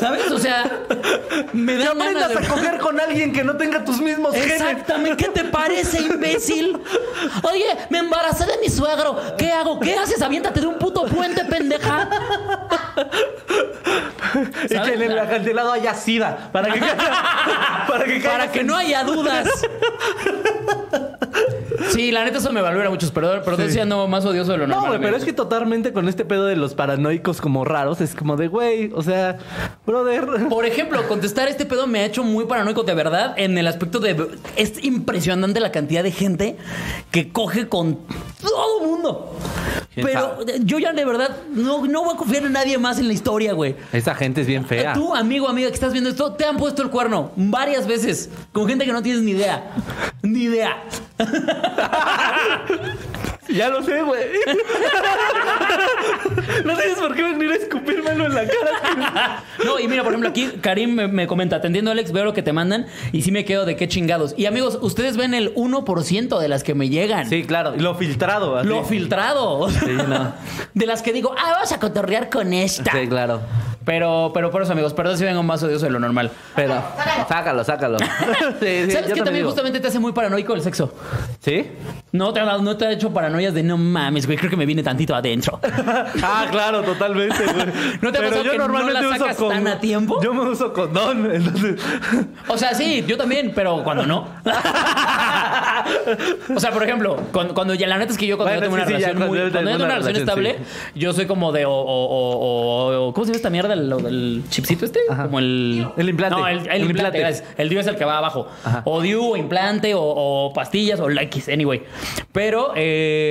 [0.00, 0.30] ¿Sabes?
[0.30, 0.84] O sea,
[1.52, 2.46] me dan ganas de...
[2.46, 4.52] a coger con alguien que no tenga tus mismos genes.
[4.52, 6.78] Exactamente, ¿qué te parece, imbécil?
[7.42, 9.16] Oye, me embaracé de mi suegro.
[9.36, 9.78] ¿Qué hago?
[9.80, 10.20] ¿Qué haces?
[10.22, 12.08] Aviéntate de un puto puente, pendeja.
[14.64, 16.50] Y que en el acantilado haya sida.
[16.52, 19.48] Para que, para que, Para que no haya dudas.
[21.90, 24.66] Sí, la neta eso me valora mucho, perdón, pero estoy siendo más odioso de lo
[24.66, 24.90] No, normal.
[24.90, 28.36] güey, pero es que totalmente con este pedo de los paranoicos como raros, es como
[28.36, 29.38] de, güey, o sea,
[29.86, 30.48] brother.
[30.48, 34.00] Por ejemplo, contestar este pedo me ha hecho muy paranoico de verdad en el aspecto
[34.00, 34.14] de
[34.56, 36.56] es impresionante la cantidad de gente
[37.10, 37.98] que coge con
[38.40, 39.32] todo mundo.
[39.94, 43.06] ¿Quién Pero yo ya de verdad no, no voy a confiar en nadie más en
[43.06, 43.76] la historia, güey.
[43.92, 44.92] Esa gente es bien fea.
[44.92, 48.66] Tú, amigo, amiga, que estás viendo esto, te han puesto el cuerno varias veces con
[48.68, 49.72] gente que no tienes ni idea.
[50.22, 50.82] Ni idea.
[53.48, 54.22] Ya lo sé, güey.
[56.64, 59.42] no tienes por qué venir a escupírmelo en la cara.
[59.64, 62.42] No, y mira, por ejemplo, aquí Karim me, me comenta, atendiendo Alex, veo lo que
[62.42, 64.34] te mandan y sí me quedo de qué chingados.
[64.36, 67.28] Y amigos, ustedes ven el 1% de las que me llegan.
[67.28, 67.74] Sí, claro.
[67.76, 68.56] Lo filtrado.
[68.56, 68.68] así.
[68.68, 69.68] Lo filtrado.
[69.70, 70.32] Sí, no.
[70.72, 72.92] De las que digo, ah, vamos a cotorrear con esta.
[72.92, 73.40] Sí, claro.
[73.84, 76.30] Pero, pero por eso, amigos, perdón si vengo más odioso de lo normal.
[76.56, 76.82] Pero,
[77.28, 77.98] sácalo, sácalo.
[78.60, 79.48] sí, sí, ¿Sabes yo que también digo.
[79.50, 80.94] justamente te hace muy paranoico el sexo?
[81.40, 81.66] ¿Sí?
[82.12, 84.82] No te, no te ha hecho paranoias de no mames, güey, creo que me viene
[84.82, 85.58] tantito adentro.
[86.22, 87.66] ah, claro, totalmente, güey.
[88.00, 90.20] ¿No te Pero yo que no normalmente la uso sacas con- tan a tiempo?
[90.22, 91.80] Yo me uso condón, entonces.
[92.48, 94.28] O sea, sí, yo también, pero cuando no.
[96.54, 98.70] o sea, por ejemplo, cuando, cuando ya la neta es que yo cuando Bueno, yo
[98.70, 100.26] tengo una sí, sí, ya, relación cuando muy, cuando yo tengo tengo una una relación
[100.26, 103.74] relación, estable, yo soy como de o, o, o- o- ¿cómo se llama esta mierda?
[103.74, 105.00] ¿El, el chipsito este?
[105.10, 105.24] Ajá.
[105.24, 106.36] Como el El implante.
[106.38, 106.90] No, el, el El implante.
[106.90, 107.18] implante.
[107.18, 107.44] gracias.
[107.56, 108.46] El DIU es el que va abajo.
[108.64, 108.82] Ajá.
[108.84, 111.82] O DIU, o implante, o, o pastillas, o la X, anyway.
[112.32, 113.23] Pero eh,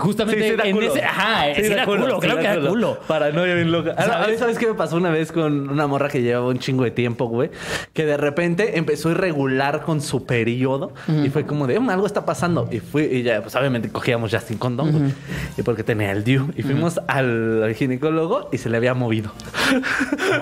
[0.00, 0.86] justamente Sí, sí da en culo.
[0.88, 1.02] ese.
[1.04, 2.68] Ajá, sí, da culo, creo da que da culo.
[2.70, 2.98] culo.
[3.06, 3.94] Paranoia bien loca.
[3.96, 4.08] ¿Sabes?
[4.14, 4.38] ¿Sabes?
[4.40, 7.26] ¿Sabes qué me pasó una vez con una morra que llevaba un chingo de tiempo,
[7.26, 7.50] güey?
[7.92, 10.92] Que de repente empezó a irregular con su periodo
[11.24, 12.68] y fue como de, "Mm, algo está pasando.
[12.70, 15.12] Y fui, y ya, pues obviamente cogíamos ya sin condón, güey.
[15.56, 16.50] Y porque tenía el DIU.
[16.56, 19.32] Y fuimos al, al ginecólogo y se le había movido.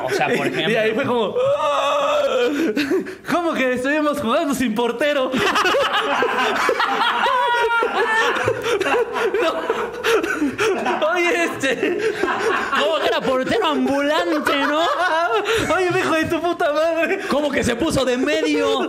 [0.05, 0.63] O sea, por ejemplo.
[0.73, 2.23] Y ahí fue como, "Ah,
[3.31, 5.31] ¿cómo que estuvimos jugando sin portero?
[7.93, 8.03] No.
[11.15, 11.99] Oye, este.
[12.81, 14.81] ¿Cómo que era portero ambulante, no?
[15.75, 17.21] Oye, hijo de tu puta madre.
[17.31, 18.83] ¿Cómo que se puso de medio?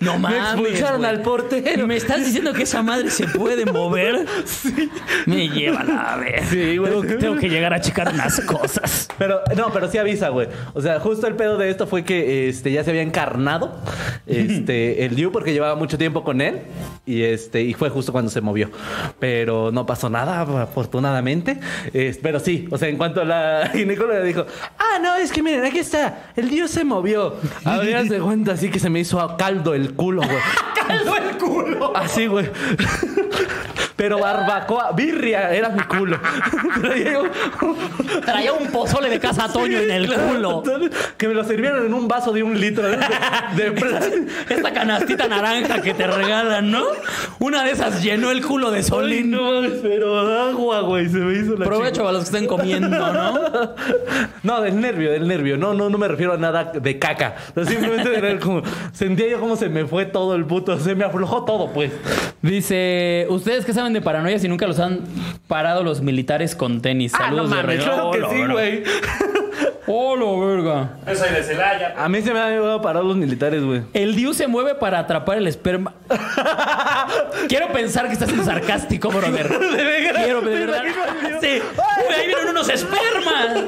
[0.00, 0.38] No Me mames.
[0.52, 1.10] expulsaron güey.
[1.10, 1.86] al portero.
[1.86, 4.26] ¿Me estás diciendo que esa madre se puede mover?
[5.26, 6.44] Me lleva a ver.
[6.50, 6.90] Sí, güey.
[6.90, 9.08] Tengo, que- tengo que llegar a checar unas cosas.
[9.18, 10.48] Pero, no, pero sí avisa, güey.
[10.74, 13.74] O sea, justo el pedo de esto fue que este, ya se había encarnado
[14.26, 16.60] este, el Diu porque llevaba mucho tiempo con él.
[17.06, 18.70] Y este, y fue justo cuando se movió.
[19.18, 21.58] Pero no pasó nada, afortunadamente.
[21.92, 24.44] Es- pero sí, o sea, en cuanto la ginecóloga dijo,
[24.78, 27.36] ah, no, es que miren, aquí está, el Diu se movió.
[27.64, 30.38] Habría de cuenta así que se me hizo a caldo el culo, güey.
[30.86, 31.96] ¡Caldo el culo!
[31.96, 32.48] Así, güey.
[33.96, 36.18] Pero barbacoa, birria, era mi culo.
[36.80, 37.30] Traía un-
[38.20, 40.62] Traía un pozole de casa Toño en el culo.
[41.16, 44.26] Que me lo sirvieron en un vaso de un litro de, de.
[44.54, 46.82] Esta canastita naranja que te regalan, ¿no?
[47.38, 49.30] Una de esas llenó el culo de Ay, Solín.
[49.30, 52.88] no mames, pero agua, güey, se me hizo la Provecho a los que estén comiendo,
[53.12, 53.74] ¿no?
[54.42, 55.56] No, del nervio, del nervio.
[55.56, 57.34] No, no, no me refiero a nada de caca.
[57.50, 60.94] O sea, simplemente era como, sentía yo como se me fue todo el puto, se
[60.94, 61.92] me aflojó todo, pues.
[62.42, 65.00] Dice, ¿ustedes qué saben de paranoia si nunca los han
[65.48, 67.12] parado los militares con tenis?
[67.14, 68.52] Ah, Saludos de mames, claro que Hola, sí, hola.
[68.54, 68.82] güey.
[69.88, 70.90] Hola, verga.
[71.06, 71.94] Yo soy de Celaya.
[71.96, 73.82] A mí se me han llevado a parar los militares, güey.
[73.92, 75.94] El Diu se mueve para atrapar el esperma.
[77.48, 79.46] Quiero pensar que estás siendo sarcástico, brother.
[80.16, 80.82] Quiero, de verdad.
[81.40, 81.62] Sí.
[82.16, 83.64] Ahí vienen unos espermas.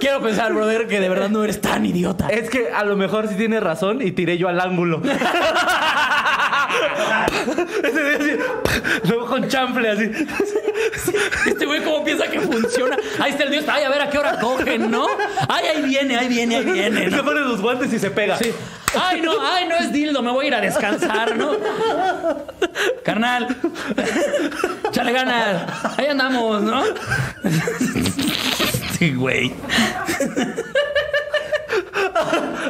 [0.00, 2.26] Quiero pensar, brother, que de verdad no eres tan idiota.
[2.28, 5.00] Es que a lo mejor sí tiene razón y tiré yo al ángulo.
[7.82, 8.36] Ese día así,
[9.08, 10.10] luego con chample así.
[11.46, 12.96] Este güey, ¿cómo piensa que funciona?
[13.20, 13.64] Ahí está el Dios.
[13.68, 15.06] Ay, a ver a qué hora cogen, ¿no?
[15.48, 17.04] Ay, ahí viene, ahí viene, ahí viene.
[17.10, 17.24] Se ¿no?
[17.24, 18.36] pone los guantes y se pega.
[18.38, 18.52] Sí.
[18.98, 21.52] Ay, no, ay, no es dildo, me voy a ir a descansar, ¿no?
[23.04, 23.54] Carnal,
[24.92, 25.98] chale ganas.
[25.98, 26.82] Ahí andamos, ¿no?
[28.98, 29.52] Sí, güey.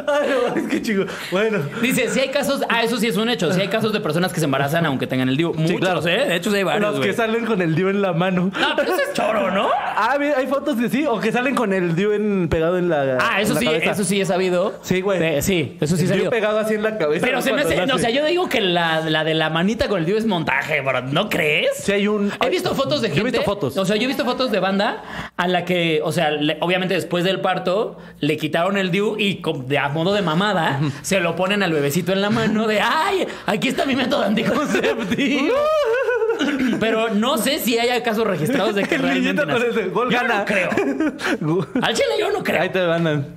[0.07, 1.05] Ay, no, es que chico.
[1.31, 1.59] Bueno.
[1.81, 4.33] Dice, si hay casos, ah, eso sí es un hecho, si hay casos de personas
[4.33, 5.55] que se embarazan aunque tengan el DIU.
[5.55, 6.01] Muchos, claro.
[6.07, 6.27] ¿eh?
[6.29, 8.51] De hecho, sí hay varios, Los que salen con el dio en la mano.
[8.59, 9.69] No, pero eso es choro, ¿no?
[9.75, 13.19] Ah, hay fotos que sí, o que salen con el dio en, pegado en la.
[13.21, 13.91] Ah, eso la sí, cabeza.
[13.93, 14.79] eso sí he sabido.
[14.83, 15.23] Sí, güey.
[15.23, 16.31] Eh, Sí, eso sí he DIU sabido.
[16.31, 17.25] pegado así en la cabeza.
[17.27, 20.01] Pero se me hace, o sea, yo digo que la, la de la manita con
[20.01, 21.03] el DIU es montaje, bro.
[21.03, 21.71] ¿No crees?
[21.77, 22.33] Sí, hay un.
[22.45, 23.29] He visto fotos de Yo gente.
[23.29, 23.77] he visto fotos.
[23.77, 25.03] O sea, yo he visto fotos de banda
[25.37, 29.43] a la que, o sea, le- obviamente después del parto le quitaron el DIU y
[29.67, 33.27] de, a modo de mamada se lo ponen al bebecito en la mano de ¡ay!
[33.47, 35.55] Aquí está mi método anticonceptivo.
[36.81, 39.43] Pero no sé si haya casos registrados de que realmente.
[39.45, 40.39] con ese gol Yo gana.
[40.41, 40.71] no creo.
[41.83, 42.63] Al chile yo no creo.
[42.63, 43.35] Ahí te mandan.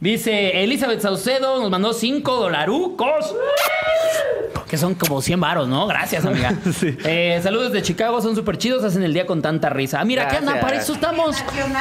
[0.00, 3.34] Dice Elizabeth Saucedo, nos mandó 5 dolarucos.
[4.68, 5.86] Que son como 100 varos, ¿no?
[5.86, 6.52] Gracias, amiga.
[6.76, 6.96] Sí.
[7.04, 10.00] Eh, saludos de Chicago, son súper chidos, hacen el día con tanta risa.
[10.00, 10.52] Ah, mira, ¿qué anda?
[10.54, 10.64] Gracias.
[10.64, 11.36] Para eso estamos.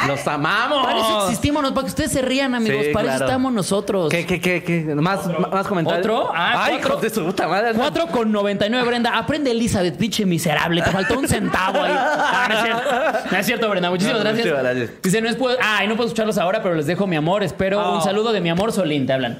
[0.08, 0.86] Los amamos.
[0.86, 2.86] Para eso existimos, para que ustedes se rían, amigos.
[2.86, 4.10] Sí, para eso estamos nosotros.
[4.12, 4.93] ¿Qué, qué, qué, qué?
[4.95, 6.06] Más, más comentarios.
[6.06, 6.32] ¿Otro?
[6.34, 6.97] Ah, Ay, cuatro.
[7.01, 7.73] de su puta madre.
[7.75, 9.17] 4 con 99, Brenda.
[9.17, 10.55] Aprende, Elizabeth, pinche miserable.
[10.84, 11.94] Te faltó un centavo ahí.
[11.96, 13.30] Ah, no, es cierto.
[13.32, 13.89] No es cierto, Brenda.
[13.89, 14.46] Muchísimas No, gracias.
[14.48, 15.02] muchísimas gracias.
[15.04, 15.58] Dice, no es puedo.
[15.62, 17.44] Ah, y no puedo escucharlos ahora, pero les dejo mi amor.
[17.44, 17.96] Espero Oh.
[17.96, 19.06] un saludo de mi amor Solín.
[19.06, 19.38] Te hablan.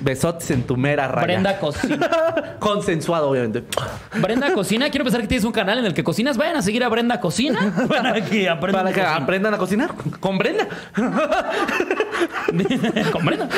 [0.00, 1.26] Besotes en tu mera raya.
[1.26, 2.10] Brenda Cocina.
[2.58, 3.64] Consensuado, obviamente.
[4.20, 4.90] Brenda Cocina.
[4.90, 6.36] Quiero pensar que tienes un canal en el que cocinas.
[6.36, 8.82] Vayan a seguir a Brenda Cocina para que aprendan.
[8.84, 9.22] Para que a cocinar.
[9.22, 9.90] aprendan a cocinar.
[10.20, 10.68] Con Brenda.
[13.12, 13.48] Con Brenda.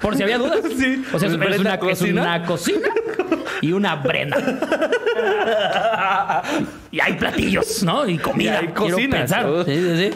[0.00, 0.60] Por si había dudas.
[0.78, 1.04] Sí.
[1.12, 2.22] O sea, es, una, es Cocina.
[2.22, 2.88] una cocina
[3.60, 4.38] y una Brenda.
[6.90, 8.06] Y hay platillos, ¿no?
[8.08, 8.60] Y comida.
[8.62, 9.20] Y hay cocinas.
[9.20, 9.46] pensar.
[9.66, 10.10] Sí, sí,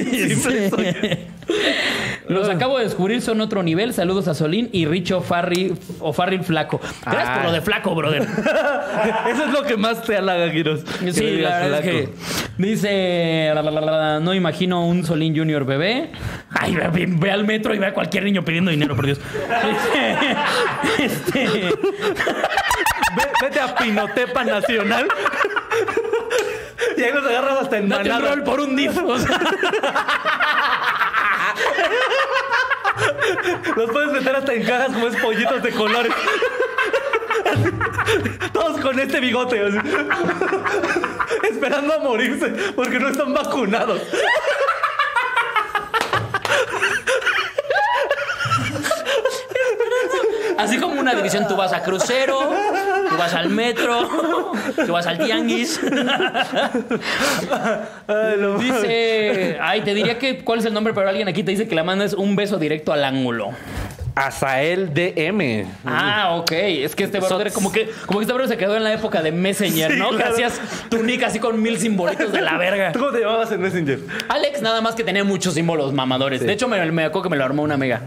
[0.00, 0.36] sí.
[0.36, 1.18] Siempre soy-
[2.28, 3.92] Los acabo de descubrir, son otro nivel.
[3.94, 6.80] Saludos a Solín y Richo Farri o Farril Flaco.
[7.04, 7.34] Gracias Ah.
[7.36, 8.22] por lo de Flaco, brother.
[9.30, 10.80] Eso es lo que más te halaga, Giros.
[11.12, 12.08] Sí, la verdad es que
[12.58, 16.10] dice, la, la, la, la, no imagino un Solín Junior bebé.
[16.50, 19.20] Ay, ve, al metro y ve a cualquier niño pidiendo dinero, por Dios.
[20.98, 21.60] Este, este,
[23.16, 25.06] Ve- Vete a Pinotepa Nacional.
[26.96, 28.34] y ahí los agarras hasta en date manada.
[28.34, 28.96] rol por un DIF.
[33.76, 36.12] Los puedes meter hasta en cajas como es pollitos de colores.
[38.52, 39.60] Todos con este bigote.
[41.50, 44.00] Esperando a morirse porque no están vacunados.
[50.58, 52.50] Así como una división, tú vas a crucero,
[53.16, 54.08] tú vas al metro,
[54.84, 55.80] tú vas al tianguis.
[58.58, 61.74] Dice, ay, te diría que cuál es el nombre, pero alguien aquí te dice que
[61.74, 63.52] la mandas un beso directo al ángulo.
[64.16, 65.66] Azael DM.
[65.84, 66.50] Ah, ok.
[66.52, 69.20] Es que este brother, como que, como que este brother se quedó en la época
[69.22, 70.08] de Messenger, Sí, ¿no?
[70.10, 70.32] Que claro.
[70.32, 70.58] hacías
[70.88, 72.92] tu nick así con mil simbolitos de la verga.
[72.92, 74.00] ¿Tú cómo te llamabas en Messenger?
[74.28, 76.40] Alex nada más que tenía muchos símbolos mamadores.
[76.40, 78.00] De hecho, me, me acuerdo que me lo armó una amiga.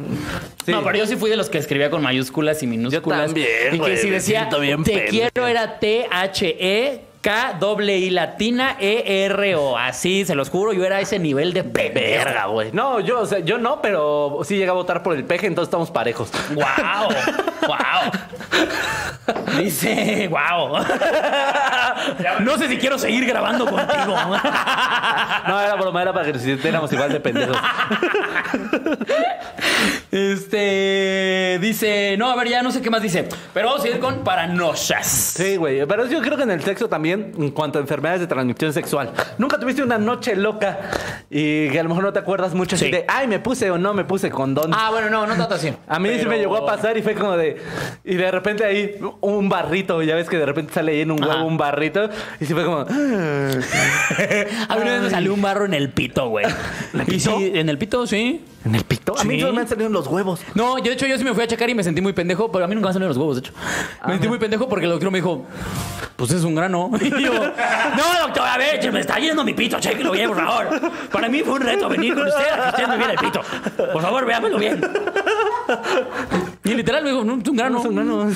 [0.65, 0.71] Sí.
[0.71, 3.27] No, pero yo sí fui de los que escribía con mayúsculas y minúsculas.
[3.27, 5.09] también, Y que si decía, te pendejo".
[5.09, 7.01] quiero era T-H-E.
[7.21, 11.51] K doble I latina E R O así se los juro yo era ese nivel
[11.53, 11.63] de.
[11.63, 12.71] Verga, güey.
[12.71, 15.67] No, yo, o sea, yo no, pero sí llegué a votar por el peje, entonces
[15.67, 16.31] estamos parejos.
[16.53, 17.09] Wow,
[17.67, 18.11] wow.
[19.57, 20.77] Dice, wow.
[22.41, 24.15] No sé si quiero seguir grabando contigo.
[25.47, 27.57] No, era broma, era para que nos sintiéramos igual de pendejos.
[30.11, 33.99] Este dice, no, a ver, ya no sé qué más dice, pero vamos a ir
[33.99, 35.05] con paranoias.
[35.07, 35.85] Sí, güey.
[35.85, 39.11] Pero yo creo que en el sexo también, en cuanto a enfermedades de transmisión sexual.
[39.37, 40.79] Nunca tuviste una noche loca
[41.29, 42.91] y que a lo mejor no te acuerdas mucho así Sí.
[42.91, 44.71] de, ay, me puse o no me puse condón.
[44.73, 45.71] Ah, bueno, no, no tanto así.
[45.87, 47.61] A mí sí Pero- me llegó a pasar y fue como de.
[48.03, 51.23] Y de repente ahí un barrito, ya ves que de repente sale ahí en un
[51.23, 51.35] Ajá.
[51.35, 52.09] huevo un barrito.
[52.39, 52.79] Y sí fue como.
[54.69, 56.45] A mí me salió un barro en el pito, güey.
[57.19, 58.43] Sí, en el pito, sí.
[58.65, 59.17] ¿En el pito?
[59.17, 59.41] A mí Sí.
[59.41, 60.41] solo me han salido en los huevos.
[60.53, 62.51] No, yo de hecho yo sí me fui a checar y me sentí muy pendejo,
[62.51, 63.53] pero a mí nunca me salieron los huevos, de hecho.
[64.05, 65.45] Me sentí muy pendejo porque el doctor me dijo,
[66.17, 66.91] pues es un grano.
[67.01, 70.81] Y yo, no, doctor, a ver, me está yendo mi pito, chéquelo bien, por favor.
[71.11, 73.41] Para mí fue un reto venir con usted a que usted me viera el pito.
[73.93, 74.81] Por favor, véamelo bien.
[76.63, 77.79] Y literal me dijo, no, es un grano.
[77.79, 78.27] Es un grano.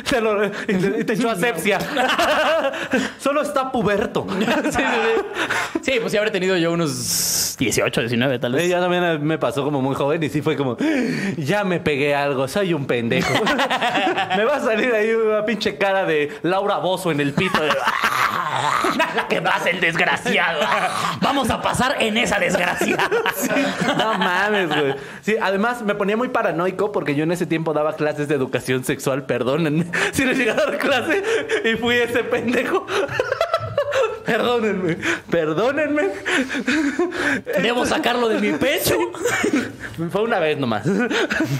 [0.08, 1.78] Te lo- y te, y te echó asepsia.
[3.18, 4.26] solo está puberto.
[4.30, 5.80] Sí, sí, sí.
[5.82, 8.68] Sí, pues sí habré tenido yo unos 18, 19 tal vez.
[8.68, 10.76] Ya también me pasó como muy joven y sí fue como,
[11.38, 13.32] ya me pegué algo, soy un pendejo.
[14.36, 17.58] me va a salir ahí una pinche cara de Laura Bozo en el pito.
[18.98, 20.60] Nada que pasa el desgraciado.
[21.22, 22.98] Vamos a pasar en esa desgracia.
[23.96, 24.94] No mames, güey.
[25.22, 28.84] Sí, además me ponía muy paranoico porque yo en ese tiempo daba clases de educación
[28.84, 29.86] sexual, perdónenme.
[30.12, 31.22] Si les llegué a dar clase
[31.64, 32.86] y fui ese pendejo.
[34.24, 34.96] Perdónenme,
[35.30, 36.10] perdónenme.
[37.60, 38.94] Debo sacarlo de mi pecho.
[40.10, 40.86] Fue una vez nomás.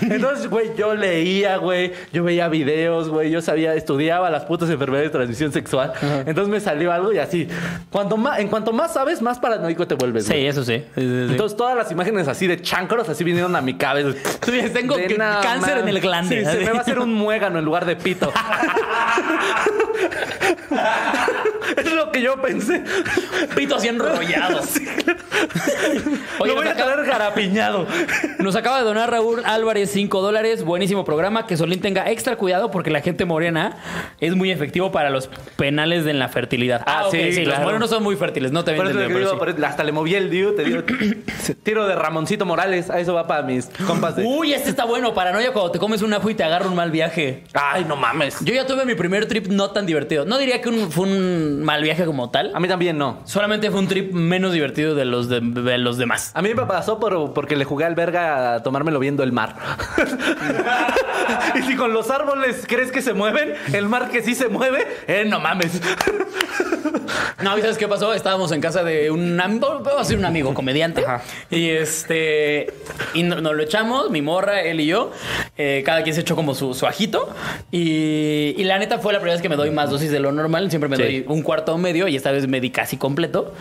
[0.01, 5.11] Entonces, güey, yo leía, güey, yo veía videos, güey, yo sabía, estudiaba las putas enfermedades
[5.11, 5.93] de transmisión sexual.
[6.25, 7.49] Entonces me salió algo y así.
[7.91, 10.27] Cuanto más, en cuanto más sabes, más paranoico te vuelves.
[10.27, 10.79] Sí, eso sí.
[10.95, 11.33] Sí, sí, sí.
[11.33, 14.17] Entonces todas las imágenes así de chancros así vinieron a mi cabeza.
[14.73, 15.81] Tengo que- cáncer man.
[15.81, 16.45] en el glande.
[16.45, 18.33] Sí, se me va a hacer un muégano en lugar de pito.
[21.77, 22.83] Es lo que yo pensé.
[23.57, 24.61] pito así enrollado.
[26.39, 27.87] Oye, lo voy a acaba, tener garapiñado.
[28.39, 30.65] nos acaba de donar Raúl Álvarez 5 dólares.
[30.65, 31.47] Buenísimo programa.
[31.47, 33.77] Que Solín tenga extra cuidado porque la gente morena
[34.21, 36.83] es muy efectivo para los penales de la fertilidad.
[36.87, 37.65] Ah, ok, sí, Los claro.
[37.65, 38.53] morenos son muy fértiles.
[38.53, 39.65] No te entendido, digo, pero sí.
[39.65, 40.83] hasta le moví el dio, te digo.
[41.63, 42.91] Tiro de Ramoncito Morales.
[42.91, 44.25] A eso va para mis compas de.
[44.25, 45.15] Uy, este está bueno.
[45.15, 47.45] Paranoia cuando te comes un ajo y te agarra un mal viaje.
[47.53, 48.37] Ay, no mames.
[48.41, 50.25] Yo ya tuve mi primer trip no tan divertido.
[50.25, 52.51] No diría que un- fue un mal viaje como tal.
[52.55, 53.21] A mí también no.
[53.25, 56.31] Solamente fue un trip menos divertido de los, de, de los demás.
[56.35, 59.57] A mí me pasó por, porque le jugué al verga a tomármelo viendo el mar.
[61.59, 64.87] y si con los árboles crees que se mueven, el mar que sí se mueve,
[65.07, 65.81] eh, no mames.
[67.43, 68.15] No, ¿y ¿sabes qué pasó?
[68.15, 71.05] Estábamos en casa de un amigo, vamos a un amigo comediante.
[71.05, 71.23] Ajá.
[71.51, 72.73] Y este.
[73.15, 75.11] Y no- nos lo echamos, mi morra, él y yo.
[75.57, 77.29] Eh, cada quien se echó como su, su ajito.
[77.71, 80.31] Y, y la neta fue la primera vez que me doy más dosis de lo
[80.33, 80.71] normal.
[80.71, 81.03] Siempre me Sí.
[81.03, 83.55] doy un cuarto medio y esta vez me di casi completo.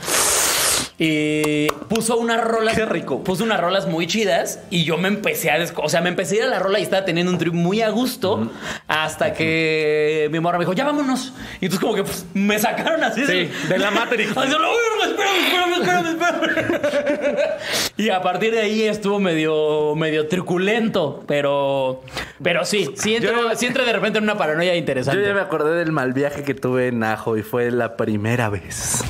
[1.04, 2.76] Y puso unas rolas.
[2.76, 3.24] Qué rico.
[3.24, 5.58] Puso unas rolas muy chidas y yo me empecé a.
[5.78, 7.82] O sea, me empecé a ir a la rola y estaba teniendo un trip muy
[7.82, 8.52] a gusto
[8.88, 11.34] hasta que mi morra me dijo, ya vámonos.
[11.60, 14.30] Y entonces, como que pues, me sacaron así Sí, de la Matrix.
[14.38, 17.50] Así, "Uy, espérame, espérame, espérame, espérame".
[17.98, 22.02] y a partir de ahí estuvo medio, medio truculento, pero,
[22.44, 25.26] pero sí, sí Yo- entré de repente en una paranoia Yo interesante.
[25.26, 29.04] ya me acordé del mal viaje que tuve en Ajo y fue la primera vez.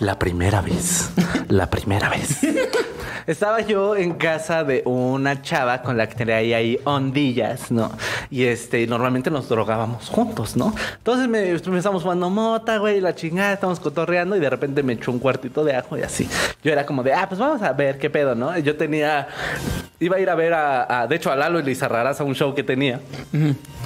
[0.00, 1.10] La primera vez.
[1.48, 2.38] La primera vez.
[3.26, 7.90] Estaba yo en casa de una chava con la que traía ahí ondillas, ¿no?
[8.30, 10.72] Y este, normalmente nos drogábamos juntos, ¿no?
[10.98, 15.10] Entonces me, empezamos fumando mota, güey, la chingada, estamos cotorreando y de repente me echó
[15.10, 16.28] un cuartito de ajo y así.
[16.62, 18.56] Yo era como de, ah, pues vamos a ver qué pedo, ¿no?
[18.60, 19.26] Yo tenía,
[19.98, 22.54] iba a ir a ver a, de hecho, a Lalo y Lizarrarás a un show
[22.54, 23.00] que tenía.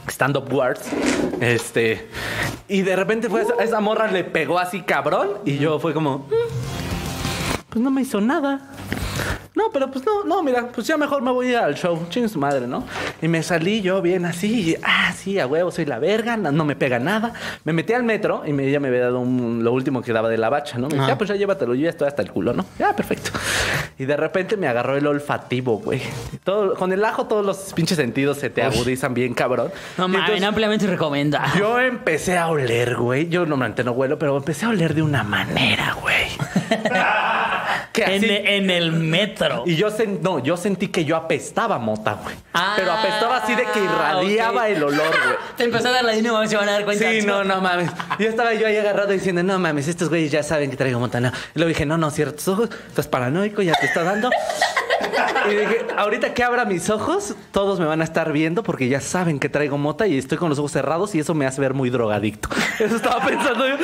[0.07, 0.83] stand-up wars.
[1.41, 2.09] Este.
[2.69, 5.31] Y de repente fue esa, esa morra le pegó así cabrón.
[5.47, 6.19] Y yo fue como.
[6.19, 6.25] "Mm,
[7.71, 8.61] Pues no me hizo nada.
[9.55, 12.07] No, pero pues no, no, mira, pues ya mejor me voy a ir al show.
[12.09, 12.85] Chingue su madre, ¿no?
[13.21, 14.71] Y me salí yo bien así.
[14.71, 17.33] y, ah, sí, a huevo, soy la verga, no, no me pega nada.
[17.65, 20.29] Me metí al metro y me, ella me había dado un- lo último que daba
[20.29, 20.83] de la bacha, ¿no?
[20.87, 21.09] Me dice, Ajá.
[21.09, 22.65] ya, pues ya llévatelo, yo ya estoy hasta el culo, ¿no?
[22.79, 23.31] Ya, perfecto.
[23.99, 26.01] Y de repente me agarró el olfativo, güey.
[26.45, 29.71] Todo, con el ajo todos los pinches sentidos se te agudizan bien, cabrón.
[29.99, 31.53] No mames, ampliamente recomenda.
[31.59, 33.29] yo empecé a oler, güey.
[33.29, 36.29] Yo normalmente no huelo, pero empecé a oler de una manera, güey.
[37.93, 39.65] que así- en el metro.
[39.67, 42.37] y yo sen- no, yo sentí que yo apestaba mota, güey.
[42.55, 45.37] Ah, pero apestaba así de que irradiaba el olor, güey.
[45.57, 47.11] Te empezó a dar la dinero, se van a dar cuenta.
[47.11, 47.91] Sí, no, no mames.
[48.19, 51.21] Yo estaba yo ahí agarrado diciendo, no mames, estos güeyes ya saben que traigo mota.
[51.21, 51.29] No.
[51.29, 54.31] Y luego dije, no, no, cierra tus ojos, estás paranoico, ya te está dando.
[55.51, 59.01] Y dije, ahorita que abra mis ojos, todos me van a estar viendo porque ya
[59.01, 61.73] saben que traigo mota y estoy con los ojos cerrados y eso me hace ver
[61.73, 62.49] muy drogadicto.
[62.79, 63.77] Eso estaba pensando yo.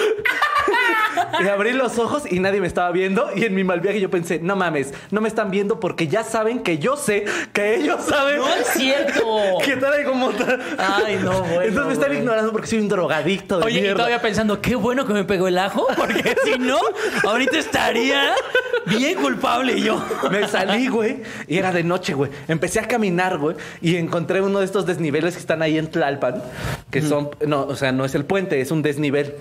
[1.45, 3.29] Y abrí los ojos y nadie me estaba viendo.
[3.35, 6.25] Y en mi mal viaje yo pensé, no mames, no me están viendo porque ya
[6.25, 9.59] saben que yo sé que ellos saben No es cierto.
[9.64, 10.59] que traigo mota.
[10.79, 12.19] Ay, no, bueno, Entonces me están güey.
[12.21, 13.97] ignorando porque soy un drogadicto de Oye, y mierda.
[13.97, 16.79] todavía pensando, qué bueno que me pegó el ajo, porque si no,
[17.25, 18.35] ahorita estaría
[18.87, 20.03] bien culpable yo.
[20.31, 22.31] Me salí, güey, y era de noche, güey.
[22.49, 26.43] Empecé a caminar, güey, y encontré uno de estos desniveles que están ahí en Tlalpan,
[26.91, 29.35] que son, no, o sea, no es el puente, es un desnivel.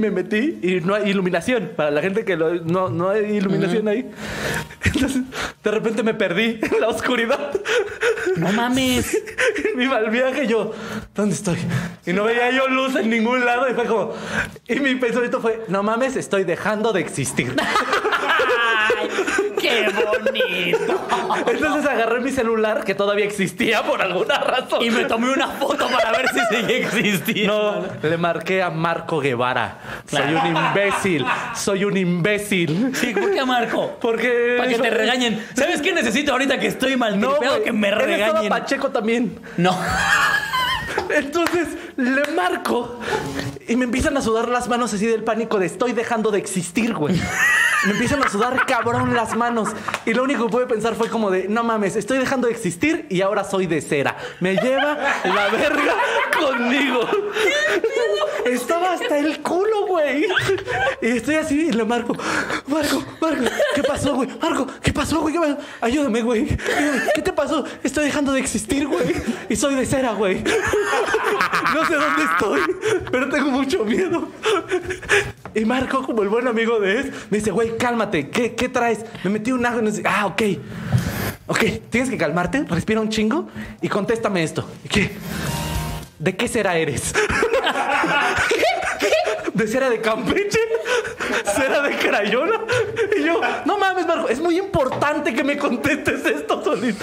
[0.00, 1.70] Me metí y no hay iluminación.
[1.76, 4.10] Para la gente que lo- no, no hay iluminación ahí.
[4.84, 5.22] Entonces,
[5.62, 7.52] de repente me perdí en la oscuridad.
[8.36, 9.14] No mames.
[9.72, 10.72] En mi mal viaje, yo,
[11.14, 11.58] ¿dónde estoy?
[12.06, 14.12] Y no veía yo luz en ningún lado y fue como,
[14.66, 17.54] y mi pensamiento fue, no mames, estoy dejando de existir.
[19.70, 21.06] Qué bonito.
[21.46, 24.82] Entonces agarré mi celular, que todavía existía por alguna razón.
[24.82, 27.86] Y me tomé una foto para ver si sigue existiendo.
[28.02, 29.78] No, le marqué a Marco Guevara.
[30.06, 31.26] Soy un imbécil.
[31.54, 32.92] Soy un imbécil.
[32.94, 33.98] Sí, ¿por qué Marco?
[34.00, 34.56] Porque.
[34.58, 35.46] Para que te regañen.
[35.54, 38.48] ¿Sabes qué necesito ahorita que estoy mal No, que me él estaba regañen.
[38.48, 39.40] Pacheco también.
[39.56, 39.76] No.
[41.14, 41.68] Entonces
[42.00, 42.98] le marco
[43.68, 46.94] y me empiezan a sudar las manos así del pánico de estoy dejando de existir,
[46.94, 47.14] güey.
[47.86, 49.70] Me empiezan a sudar cabrón las manos.
[50.04, 53.06] Y lo único que pude pensar fue como de, no mames, estoy dejando de existir
[53.08, 54.16] y ahora soy de cera.
[54.40, 55.94] Me lleva la verga
[56.38, 57.08] conmigo.
[58.44, 60.26] Estaba hasta el culo, güey.
[61.02, 62.14] Y estoy así y le marco,
[62.66, 63.44] Marco, Marco,
[63.74, 64.28] ¿qué pasó, güey?
[64.40, 65.36] Marco, ¿qué pasó, güey?
[65.80, 66.46] Ayúdame, güey.
[67.14, 67.64] ¿Qué te pasó?
[67.82, 69.14] Estoy dejando de existir, güey.
[69.48, 70.42] Y soy de cera, güey.
[71.90, 72.60] Sé dónde estoy,
[73.10, 74.28] pero tengo mucho miedo.
[75.54, 78.30] Y Marco, como el buen amigo de él, me dice, güey, cálmate.
[78.30, 79.04] ¿Qué, qué traes?
[79.24, 80.02] Me metí un ajo y no sé.
[80.06, 80.42] Ah, ok.
[81.48, 83.48] Ok, tienes que calmarte, respira un chingo
[83.82, 84.68] y contéstame esto.
[84.88, 85.10] ¿Qué?
[86.20, 87.12] ¿De qué cera eres?
[89.60, 90.58] ¿De cera de Campeche?
[91.54, 92.62] ¿Cera de Crayola?
[93.18, 96.96] Y yo, no mames, Marco, es muy importante que me contestes esto, Solís.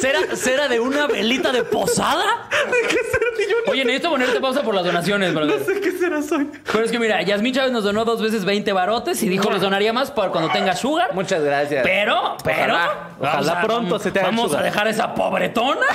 [0.00, 2.48] ¿Cera, cera de una velita de posada?
[2.50, 3.26] ¿De qué cera?
[3.50, 5.64] Yo no, Oye, necesito ponerte pausa por las donaciones, no brother.
[5.64, 6.50] sé qué cera soy.
[6.72, 9.60] Pero es que mira, Yasmín Chávez nos donó dos veces 20 barotes y dijo les
[9.60, 11.14] donaría más para cuando tenga sugar.
[11.14, 11.82] Muchas gracias.
[11.84, 12.74] Pero, pero.
[12.74, 12.86] Ojalá,
[13.18, 15.86] vamos ojalá a- pronto se te haga Vamos a dejar esa pobretona.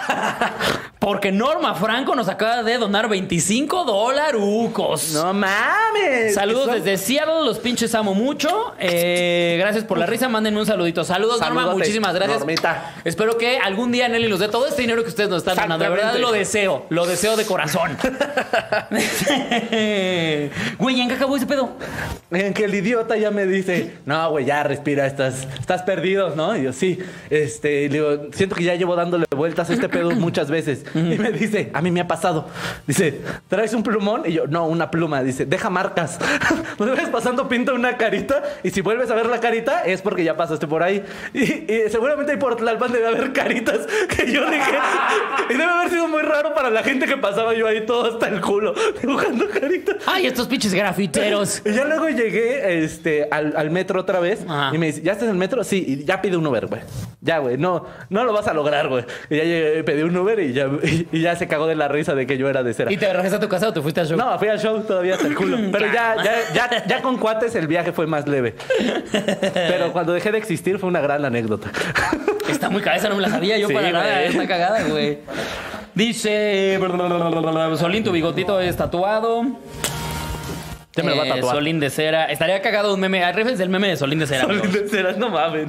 [0.99, 3.83] Porque Norma Franco nos acaba de donar 25
[5.13, 6.33] No mames.
[6.33, 8.73] Saludos desde Seattle, los pinches amo mucho.
[8.79, 11.03] Eh, gracias por la risa, mándenme un saludito.
[11.03, 12.39] Saludos, Norma, muchísimas gracias.
[12.39, 12.95] Normita.
[13.03, 15.83] Espero que algún día Nelly nos dé todo este dinero que ustedes nos están donando.
[15.83, 17.97] De verdad lo deseo, lo deseo de corazón.
[20.79, 21.71] Güey, ¿en qué acabó ese pedo?
[22.31, 26.55] En que el idiota ya me dice, no, güey, ya respira, estás, estás perdido, ¿no?
[26.57, 29.89] Y yo, sí, este, y le digo, siento que ya llevo dándole vueltas a este
[29.89, 30.85] pedo muchas veces.
[30.93, 32.47] Y me dice, a mí me ha pasado.
[32.87, 34.23] Dice, ¿traes un plumón?
[34.25, 35.23] Y yo, no, una pluma.
[35.23, 36.19] Dice, deja marcas.
[36.79, 40.23] Me ves pasando, pinta una carita, y si vuelves a ver la carita, es porque
[40.23, 41.03] ya pasaste por ahí.
[41.33, 44.77] Y, y seguramente ahí por Tlalpan debe haber caritas que yo dejé.
[45.49, 48.27] Y debe haber sido muy raro para la gente que pasaba yo ahí todo hasta
[48.29, 49.97] el culo, dibujando caritas.
[50.05, 51.61] Ay, estos pinches grafiteros.
[51.65, 54.73] Y ya luego llegué este, al, al metro otra vez Ajá.
[54.73, 55.63] y me dice, ¿ya estás en el metro?
[55.63, 56.81] Sí, y ya pide un Uber, güey.
[57.21, 59.05] Ya, güey, no, no lo vas a lograr, güey.
[59.29, 60.69] Y ya llegué, pedí un Uber y ya,
[61.11, 62.91] y, ya se cagó de la risa de que yo era de cera.
[62.91, 64.17] ¿Y te regresaste a tu casa o te fuiste al show?
[64.17, 65.57] No, fui show todavía hasta el culo.
[65.71, 68.55] Pero ya, ya, ya, ya con cuates el viaje fue más leve.
[69.53, 71.71] Pero cuando dejé de existir fue una gran anécdota.
[72.49, 74.13] Está muy cabeza, no me la sabía yo Sí, para nada.
[74.13, 74.27] güey.
[74.27, 75.19] Está cagada, güey.
[75.95, 76.79] Dice.
[77.77, 79.45] Solín, tu bigotito es tatuado.
[80.95, 81.55] Ya me lo va a Eh, tatuar.
[81.55, 82.25] Solín de cera.
[82.25, 83.23] Estaría cagado un meme.
[83.23, 84.43] Arrífense el meme de Solín de cera.
[84.47, 85.67] Solín de ceras, no mames.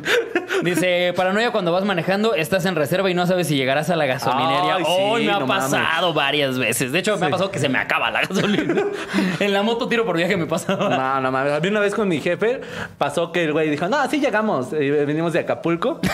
[0.62, 4.06] Dice, paranoia cuando vas manejando, estás en reserva y no sabes si llegarás a la
[4.06, 4.76] gasolinería.
[4.76, 5.64] Ay, sí, Hoy me ha no mames.
[5.70, 6.92] pasado varias veces.
[6.92, 8.82] De hecho, me ha pasado que se me acaba la gasolina.
[9.40, 10.88] en la moto tiro por viaje me pasaba.
[10.90, 11.52] No, no mames.
[11.54, 12.60] A mí una vez con mi jefe
[12.98, 14.72] pasó que el güey dijo, no, sí llegamos.
[14.72, 16.00] Y venimos de Acapulco.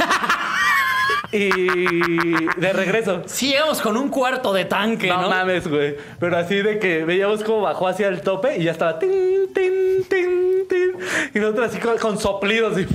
[1.32, 1.48] y
[2.60, 3.22] de regreso.
[3.26, 5.28] Sí, llegamos con un cuarto de tanque, No, ¿no?
[5.30, 5.96] mames, güey.
[6.18, 9.10] Pero así de que veíamos cómo bajó hacia el tope y ya estaba tin,
[9.54, 10.92] tin, tin, tin.
[11.34, 12.78] Y nosotros así con, con soplidos.
[12.78, 12.86] Y...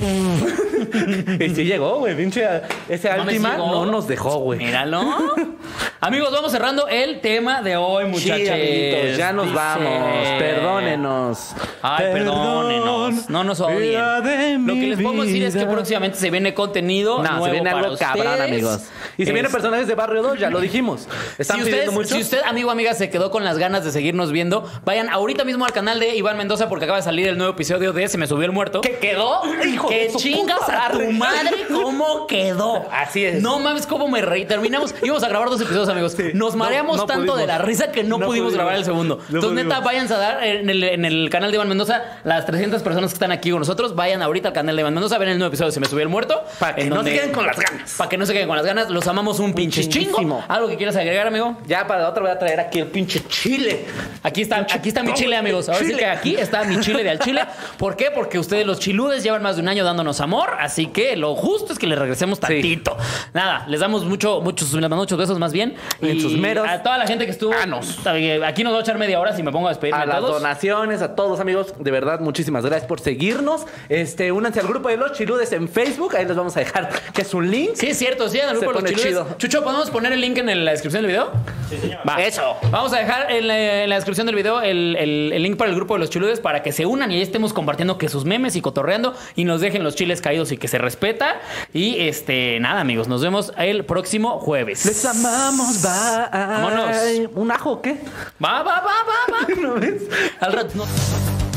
[1.40, 2.16] y sí llegó, güey.
[2.16, 2.46] Pinche
[2.88, 4.58] ese Mames, Altima no nos dejó, güey.
[4.58, 5.02] Míralo.
[6.00, 8.36] Amigos, vamos cerrando el tema de hoy, muchachos.
[8.36, 10.28] Sí, amiguitos, ya nos Dice- vamos.
[10.38, 11.54] Perdónenos.
[11.82, 13.28] Ay, perdónenos.
[13.28, 14.66] No nos odien.
[14.66, 17.18] Lo que les podemos decir es que próximamente se viene contenido.
[17.18, 18.48] No, se nuevo viene para algo cabrón, ustedes.
[18.48, 18.80] amigos.
[19.16, 21.08] Y se vienen Es- personajes de Barrio 2, ya lo dijimos.
[21.36, 22.14] Están Si pidiendo usted, mucho.
[22.14, 25.64] si usted, amigo amiga, se quedó con las ganas de seguirnos viendo, vayan ahorita mismo
[25.64, 28.28] al canal de Iván Mendoza porque acaba de salir el nuevo episodio de Se me
[28.28, 28.80] subió el muerto.
[28.82, 29.42] ¿Qué quedó?
[29.66, 31.50] Hijo que chingas puta a tu madre.
[31.68, 32.86] cómo quedó.
[32.92, 33.42] Así es.
[33.42, 34.44] No mames cómo me reí.
[34.44, 36.16] Terminamos, íbamos a grabar dos episodios, amigos.
[36.34, 37.40] Nos No, mareamos no tanto pudimos.
[37.40, 38.54] de la risa que no, No pudimos pudimos.
[38.54, 39.18] grabar el segundo.
[39.28, 39.84] Entonces, neta, pudimos.
[39.84, 43.14] váyanse a dar en el, en el canal de Iván Mendoza, las 300 personas que
[43.14, 45.68] están aquí con nosotros, vayan ahorita al canal de Iván Mendoza, ven el nuevo episodio
[45.68, 46.42] de Se me subió el muerto.
[46.58, 47.94] Para que no se queden con las ganas.
[47.96, 48.90] Para que no se queden con las ganas.
[48.90, 50.44] Los amamos un pinche chingo.
[50.48, 51.56] ¿Algo que quieras agregar, amigo?
[51.66, 53.84] Ya para la otra voy a traer aquí el pinche chile.
[54.22, 55.68] Aquí está, aquí está mi chile, amigos.
[55.68, 57.42] Ahora sí que aquí está mi chile de al chile.
[57.76, 58.10] ¿Por qué?
[58.10, 60.50] Porque ustedes, los chiludes, llevan más de un año dándonos amor.
[60.58, 62.96] Así que lo justo es que les regresemos tantito.
[63.34, 65.74] Nada, les damos mucho, muchos, les muchos besos más bien.
[66.00, 67.52] En sus meros A toda la gente que estuvo.
[67.52, 67.98] anos.
[68.44, 70.40] Aquí nos va a echar media hora si me pongo a despedirme A las todos.
[70.42, 73.66] donaciones, a todos amigos, de verdad, muchísimas gracias por seguirnos.
[73.88, 77.22] Este, únanse al grupo de los chiludes en Facebook, ahí les vamos a dejar que
[77.22, 77.70] es un link.
[77.74, 79.08] Sí, es cierto, sí, en el Se grupo de los chiludes.
[79.24, 79.36] chido.
[79.38, 81.30] Chucho, ¿podemos poner el link en la descripción del video?
[81.68, 82.00] Sí, señor.
[82.08, 82.16] Va.
[82.22, 82.56] Eso.
[82.70, 85.70] Vamos a dejar en la, en la descripción del video el, el- el link para
[85.70, 88.24] el grupo de los chiludes para que se unan y ahí estemos compartiendo que sus
[88.24, 91.40] memes y cotorreando y nos dejen los chiles caídos y que se respeta.
[91.72, 94.84] Y este, nada, amigos, nos vemos el próximo jueves.
[94.84, 96.30] Les amamos, bye.
[96.32, 96.96] Vámonos.
[97.34, 98.00] ¿Un ajo qué?
[98.42, 99.54] Va, va, va, va, va.
[99.60, 100.02] ¿No ves?
[100.40, 100.70] Al rato.
[100.74, 101.47] no.